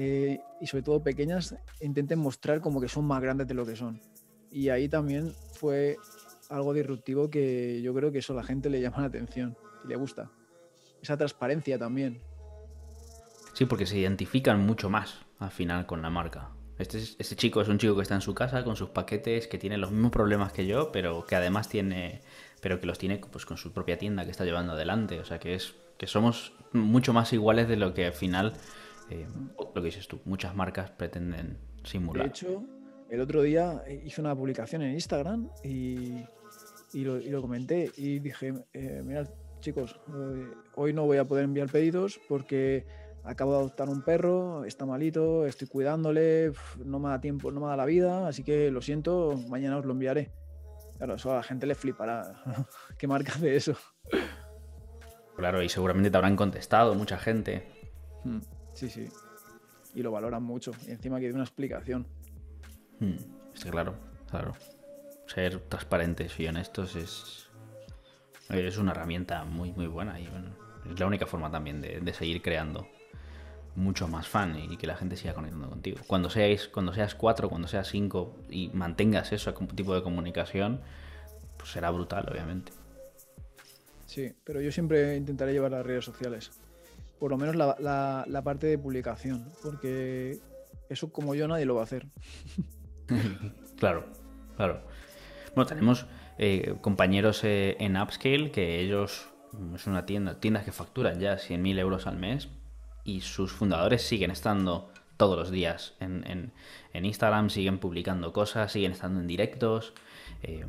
eh, 0.00 0.40
y 0.60 0.66
sobre 0.68 0.84
todo 0.84 1.02
pequeñas, 1.02 1.56
intenten 1.80 2.20
mostrar 2.20 2.60
como 2.60 2.80
que 2.80 2.86
son 2.86 3.04
más 3.04 3.20
grandes 3.20 3.48
de 3.48 3.54
lo 3.54 3.66
que 3.66 3.74
son. 3.74 4.00
Y 4.48 4.68
ahí 4.68 4.88
también 4.88 5.32
fue 5.54 5.96
algo 6.48 6.72
disruptivo 6.72 7.28
que 7.28 7.82
yo 7.82 7.92
creo 7.92 8.12
que 8.12 8.18
eso 8.18 8.32
a 8.32 8.36
la 8.36 8.44
gente 8.44 8.70
le 8.70 8.80
llama 8.80 9.00
la 9.00 9.08
atención 9.08 9.58
y 9.84 9.88
le 9.88 9.96
gusta. 9.96 10.30
Esa 11.02 11.16
transparencia 11.16 11.80
también. 11.80 12.20
Sí, 13.54 13.64
porque 13.64 13.86
se 13.86 13.98
identifican 13.98 14.64
mucho 14.64 14.88
más 14.88 15.26
al 15.40 15.50
final 15.50 15.84
con 15.84 16.00
la 16.00 16.10
marca. 16.10 16.52
Este, 16.78 16.98
este, 16.98 17.34
chico 17.34 17.60
es 17.60 17.66
un 17.66 17.78
chico 17.78 17.96
que 17.96 18.02
está 18.02 18.14
en 18.14 18.20
su 18.20 18.36
casa 18.36 18.62
con 18.62 18.76
sus 18.76 18.90
paquetes, 18.90 19.48
que 19.48 19.58
tiene 19.58 19.78
los 19.78 19.90
mismos 19.90 20.12
problemas 20.12 20.52
que 20.52 20.64
yo, 20.64 20.92
pero 20.92 21.26
que 21.26 21.34
además 21.34 21.68
tiene, 21.68 22.20
pero 22.60 22.78
que 22.78 22.86
los 22.86 22.98
tiene 22.98 23.18
pues 23.18 23.46
con 23.46 23.56
su 23.56 23.72
propia 23.72 23.98
tienda 23.98 24.24
que 24.24 24.30
está 24.30 24.44
llevando 24.44 24.74
adelante. 24.74 25.18
O 25.18 25.24
sea 25.24 25.40
que 25.40 25.54
es 25.54 25.74
que 25.96 26.06
somos 26.06 26.52
mucho 26.72 27.12
más 27.12 27.32
iguales 27.32 27.66
de 27.66 27.74
lo 27.74 27.94
que 27.94 28.06
al 28.06 28.12
final, 28.12 28.52
eh, 29.10 29.26
lo 29.58 29.72
que 29.72 29.80
dices 29.80 30.08
tú, 30.08 30.20
muchas 30.24 30.54
marcas 30.54 30.90
pretenden 30.90 31.58
simular. 31.84 32.24
De 32.24 32.30
hecho, 32.30 32.64
el 33.10 33.20
otro 33.20 33.42
día 33.42 33.82
hice 34.04 34.20
una 34.20 34.34
publicación 34.34 34.82
en 34.82 34.92
Instagram 34.92 35.48
y, 35.64 36.24
y, 36.92 37.04
lo, 37.04 37.40
comenté 37.40 37.90
y 37.96 38.18
dije, 38.18 38.54
eh, 38.72 39.02
mirad 39.04 39.28
chicos, 39.60 40.00
hoy 40.74 40.92
no 40.92 41.04
voy 41.04 41.18
a 41.18 41.24
poder 41.24 41.44
enviar 41.44 41.68
pedidos 41.70 42.20
porque 42.28 42.86
acabo 43.24 43.52
de 43.52 43.58
adoptar 43.58 43.88
un 43.88 44.02
perro, 44.02 44.64
está 44.64 44.86
malito, 44.86 45.46
estoy 45.46 45.68
cuidándole, 45.68 46.52
no 46.84 46.98
me 46.98 47.08
da 47.08 47.20
tiempo, 47.20 47.50
no 47.50 47.60
me 47.60 47.66
da 47.66 47.76
la 47.76 47.84
vida, 47.84 48.28
así 48.28 48.44
que 48.44 48.70
lo 48.70 48.80
siento, 48.80 49.34
mañana 49.48 49.78
os 49.78 49.84
lo 49.84 49.92
enviaré. 49.92 50.30
Claro, 50.96 51.14
eso 51.14 51.32
a 51.32 51.36
la 51.36 51.42
gente 51.42 51.66
le 51.66 51.74
flipará. 51.74 52.42
¿Qué 52.98 53.06
marca 53.06 53.32
hace 53.32 53.54
eso? 53.54 53.76
Claro, 55.36 55.62
y 55.62 55.68
seguramente 55.68 56.10
te 56.10 56.16
habrán 56.16 56.34
contestado 56.34 56.94
mucha 56.94 57.18
gente. 57.18 57.68
Hmm, 58.24 58.40
sí, 58.78 58.88
sí. 58.88 59.08
Y 59.94 60.02
lo 60.02 60.10
valoran 60.10 60.42
mucho. 60.42 60.72
Y 60.86 60.90
encima 60.90 61.18
que 61.18 61.26
hay 61.26 61.32
una 61.32 61.44
explicación. 61.44 62.06
Hmm, 63.00 63.16
sí, 63.54 63.70
claro, 63.70 63.94
claro. 64.30 64.54
Ser 65.26 65.60
transparentes 65.60 66.38
y 66.38 66.46
honestos 66.46 66.96
es, 66.96 67.48
es 68.48 68.78
una 68.78 68.92
herramienta 68.92 69.44
muy, 69.44 69.72
muy 69.72 69.86
buena 69.86 70.18
y 70.20 70.28
es 70.90 70.98
la 70.98 71.06
única 71.06 71.26
forma 71.26 71.50
también 71.50 71.80
de 71.80 72.14
seguir 72.14 72.40
creando 72.40 72.88
mucho 73.78 74.08
más 74.08 74.26
fan 74.26 74.56
y 74.58 74.76
que 74.76 74.86
la 74.86 74.96
gente 74.96 75.16
siga 75.16 75.34
conectando 75.34 75.68
contigo. 75.68 75.98
Cuando 76.06 76.28
seáis, 76.28 76.68
cuando 76.68 76.92
seas 76.92 77.14
cuatro, 77.14 77.48
cuando 77.48 77.68
seas 77.68 77.88
cinco 77.88 78.36
y 78.50 78.68
mantengas 78.70 79.32
ese 79.32 79.52
tipo 79.74 79.94
de 79.94 80.02
comunicación, 80.02 80.80
pues 81.56 81.70
será 81.70 81.90
brutal, 81.90 82.28
obviamente. 82.30 82.72
Sí, 84.06 84.32
pero 84.44 84.60
yo 84.60 84.72
siempre 84.72 85.16
intentaré 85.16 85.52
llevar 85.52 85.70
las 85.70 85.86
redes 85.86 86.04
sociales. 86.04 86.50
Por 87.18 87.30
lo 87.30 87.36
menos 87.36 87.56
la, 87.56 88.24
la, 88.26 88.42
parte 88.42 88.66
de 88.66 88.78
publicación, 88.78 89.50
porque 89.62 90.38
eso 90.88 91.12
como 91.12 91.34
yo 91.34 91.48
nadie 91.48 91.64
lo 91.64 91.74
va 91.74 91.80
a 91.82 91.84
hacer. 91.84 92.06
claro, 93.78 94.06
claro. 94.56 94.82
Bueno, 95.54 95.66
tenemos 95.66 96.06
eh, 96.38 96.76
compañeros 96.80 97.42
eh, 97.42 97.76
en 97.80 97.96
Upscale 97.96 98.52
que 98.52 98.80
ellos, 98.80 99.28
es 99.74 99.86
una 99.86 100.06
tienda, 100.06 100.38
tiendas 100.38 100.64
que 100.64 100.72
facturan 100.72 101.18
ya 101.18 101.36
100.000 101.36 101.78
euros 101.78 102.06
al 102.06 102.16
mes 102.16 102.48
y 103.02 103.22
sus 103.22 103.52
fundadores 103.52 104.02
siguen 104.02 104.30
estando 104.30 104.92
todos 105.16 105.36
los 105.36 105.50
días 105.50 105.94
en, 105.98 106.52
Instagram, 106.94 107.50
siguen 107.50 107.78
publicando 107.78 108.32
cosas, 108.32 108.70
siguen 108.70 108.92
estando 108.92 109.20
en 109.20 109.26
directos 109.26 109.94
eh, 110.42 110.64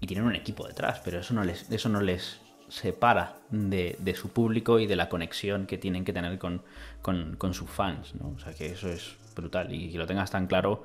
y 0.00 0.06
tienen 0.06 0.26
un 0.26 0.34
equipo 0.34 0.66
detrás, 0.66 1.00
pero 1.04 1.20
eso 1.20 1.32
no 1.34 1.42
les, 1.42 1.70
eso 1.70 1.88
no 1.88 2.00
les 2.00 2.40
separa 2.68 3.36
de, 3.50 4.14
su 4.16 4.30
público 4.30 4.78
y 4.78 4.86
de 4.86 4.96
la 4.96 5.08
conexión 5.08 5.66
que 5.66 5.78
tienen 5.78 6.04
que 6.04 6.12
tener 6.12 6.38
con, 6.38 6.62
sus 7.52 7.70
fans, 7.70 8.14
¿no? 8.14 8.34
O 8.36 8.38
sea 8.38 8.52
que 8.54 8.66
eso 8.66 8.88
es 8.88 9.16
brutal 9.34 9.72
y 9.72 9.90
que 9.90 9.98
lo 9.98 10.06
tengas 10.06 10.30
tan 10.30 10.46
claro 10.46 10.84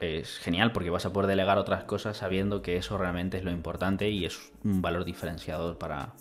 es 0.00 0.38
genial 0.38 0.72
porque 0.72 0.90
vas 0.90 1.06
a 1.06 1.12
poder 1.12 1.26
delegar 1.26 1.58
otras 1.58 1.84
cosas 1.84 2.18
sabiendo 2.18 2.60
que 2.60 2.76
eso 2.76 2.98
realmente 2.98 3.38
es 3.38 3.44
lo 3.44 3.50
importante 3.50 4.10
y 4.10 4.26
es 4.26 4.52
un 4.62 4.82
valor 4.82 5.04
diferenciador 5.04 5.78
para, 5.78 6.12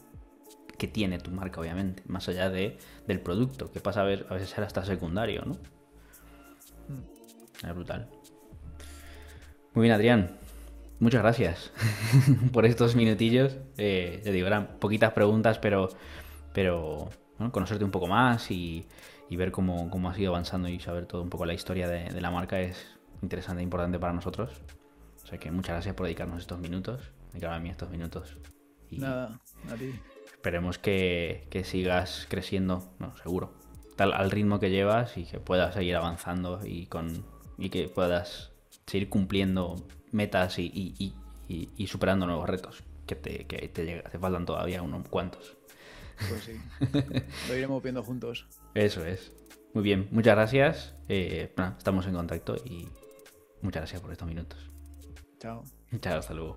que 0.77 0.87
tiene 0.87 1.19
tu 1.19 1.31
marca, 1.31 1.61
obviamente, 1.61 2.03
más 2.07 2.27
allá 2.29 2.49
de, 2.49 2.77
del 3.07 3.19
producto, 3.19 3.71
que 3.71 3.79
pasa 3.79 4.01
a, 4.01 4.05
ver, 4.05 4.25
a 4.29 4.33
veces 4.33 4.49
ser 4.49 4.63
hasta 4.63 4.85
secundario, 4.85 5.43
¿no? 5.45 5.57
Es 7.67 7.73
brutal. 7.73 8.07
Muy 9.73 9.83
bien, 9.83 9.95
Adrián. 9.95 10.37
Muchas 10.99 11.21
gracias 11.21 11.71
por 12.53 12.65
estos 12.65 12.95
minutillos. 12.95 13.57
Eh, 13.77 14.21
te 14.23 14.31
digo, 14.31 14.47
eran 14.47 14.79
poquitas 14.79 15.11
preguntas, 15.13 15.59
pero, 15.59 15.89
pero 16.53 17.09
conocerte 17.51 17.83
un 17.83 17.91
poco 17.91 18.07
más 18.07 18.49
y, 18.51 18.87
ver 19.31 19.51
cómo, 19.51 19.89
cómo, 19.89 20.09
has 20.09 20.17
ido 20.17 20.31
avanzando 20.31 20.69
y 20.69 20.79
saber 20.79 21.05
todo 21.05 21.21
un 21.21 21.29
poco 21.29 21.45
la 21.45 21.53
historia 21.53 21.89
de, 21.89 22.09
de 22.09 22.21
la 22.21 22.31
marca 22.31 22.61
es 22.61 22.97
interesante 23.21 23.61
e 23.61 23.63
importante 23.63 23.99
para 23.99 24.13
nosotros. 24.13 24.61
O 25.23 25.27
sea 25.27 25.37
que 25.37 25.51
muchas 25.51 25.75
gracias 25.75 25.95
por 25.95 26.05
dedicarnos 26.05 26.41
estos 26.41 26.59
minutos, 26.59 27.11
dedicarme 27.31 27.57
a 27.57 27.59
mí 27.59 27.69
estos 27.69 27.89
minutos. 27.89 28.37
Nada, 28.91 29.41
a 29.69 29.75
ti 29.75 29.93
esperemos 30.45 30.77
que, 30.77 31.47
sigas 31.65 32.27
creciendo, 32.29 32.93
no, 32.99 33.17
seguro, 33.17 33.55
tal, 33.95 34.13
al 34.13 34.29
ritmo 34.29 34.59
que 34.59 34.69
llevas 34.69 35.17
y 35.17 35.25
que 35.25 35.39
puedas 35.39 35.73
seguir 35.73 35.95
avanzando 35.95 36.59
y, 36.63 36.85
con, 36.85 37.25
y 37.57 37.69
que 37.69 37.89
puedas 37.89 38.51
seguir 38.85 39.09
cumpliendo 39.09 39.75
metas 40.15 40.57
y, 40.57 41.13
superando 41.87 42.25
nuevos 42.25 42.49
retos 42.49 42.83
que 43.05 43.15
te, 43.15 43.45
que 43.45 43.67
te, 43.67 44.19
faltan 44.19 44.45
todavía 44.45 44.81
unos 44.81 45.07
cuantos. 45.09 45.57
Pues 46.29 46.43
sí, 46.43 46.59
lo 47.49 47.55
iremos 47.55 47.83
viendo 47.83 48.01
juntos. 48.01 48.47
Eso 48.73 49.05
es. 49.05 49.31
Muy 49.73 49.83
bien, 49.83 50.07
muchas 50.11 50.35
gracias. 50.35 50.95
Eh, 51.09 51.53
estamos 51.77 52.07
en 52.07 52.13
contacto 52.13 52.55
y 52.55 52.87
muchas 53.61 53.81
gracias 53.81 54.01
por 54.01 54.11
estos 54.11 54.27
minutos. 54.27 54.71
Chao. 55.39 55.63
Chao, 55.99 56.19
hasta 56.19 56.33
luego. 56.33 56.53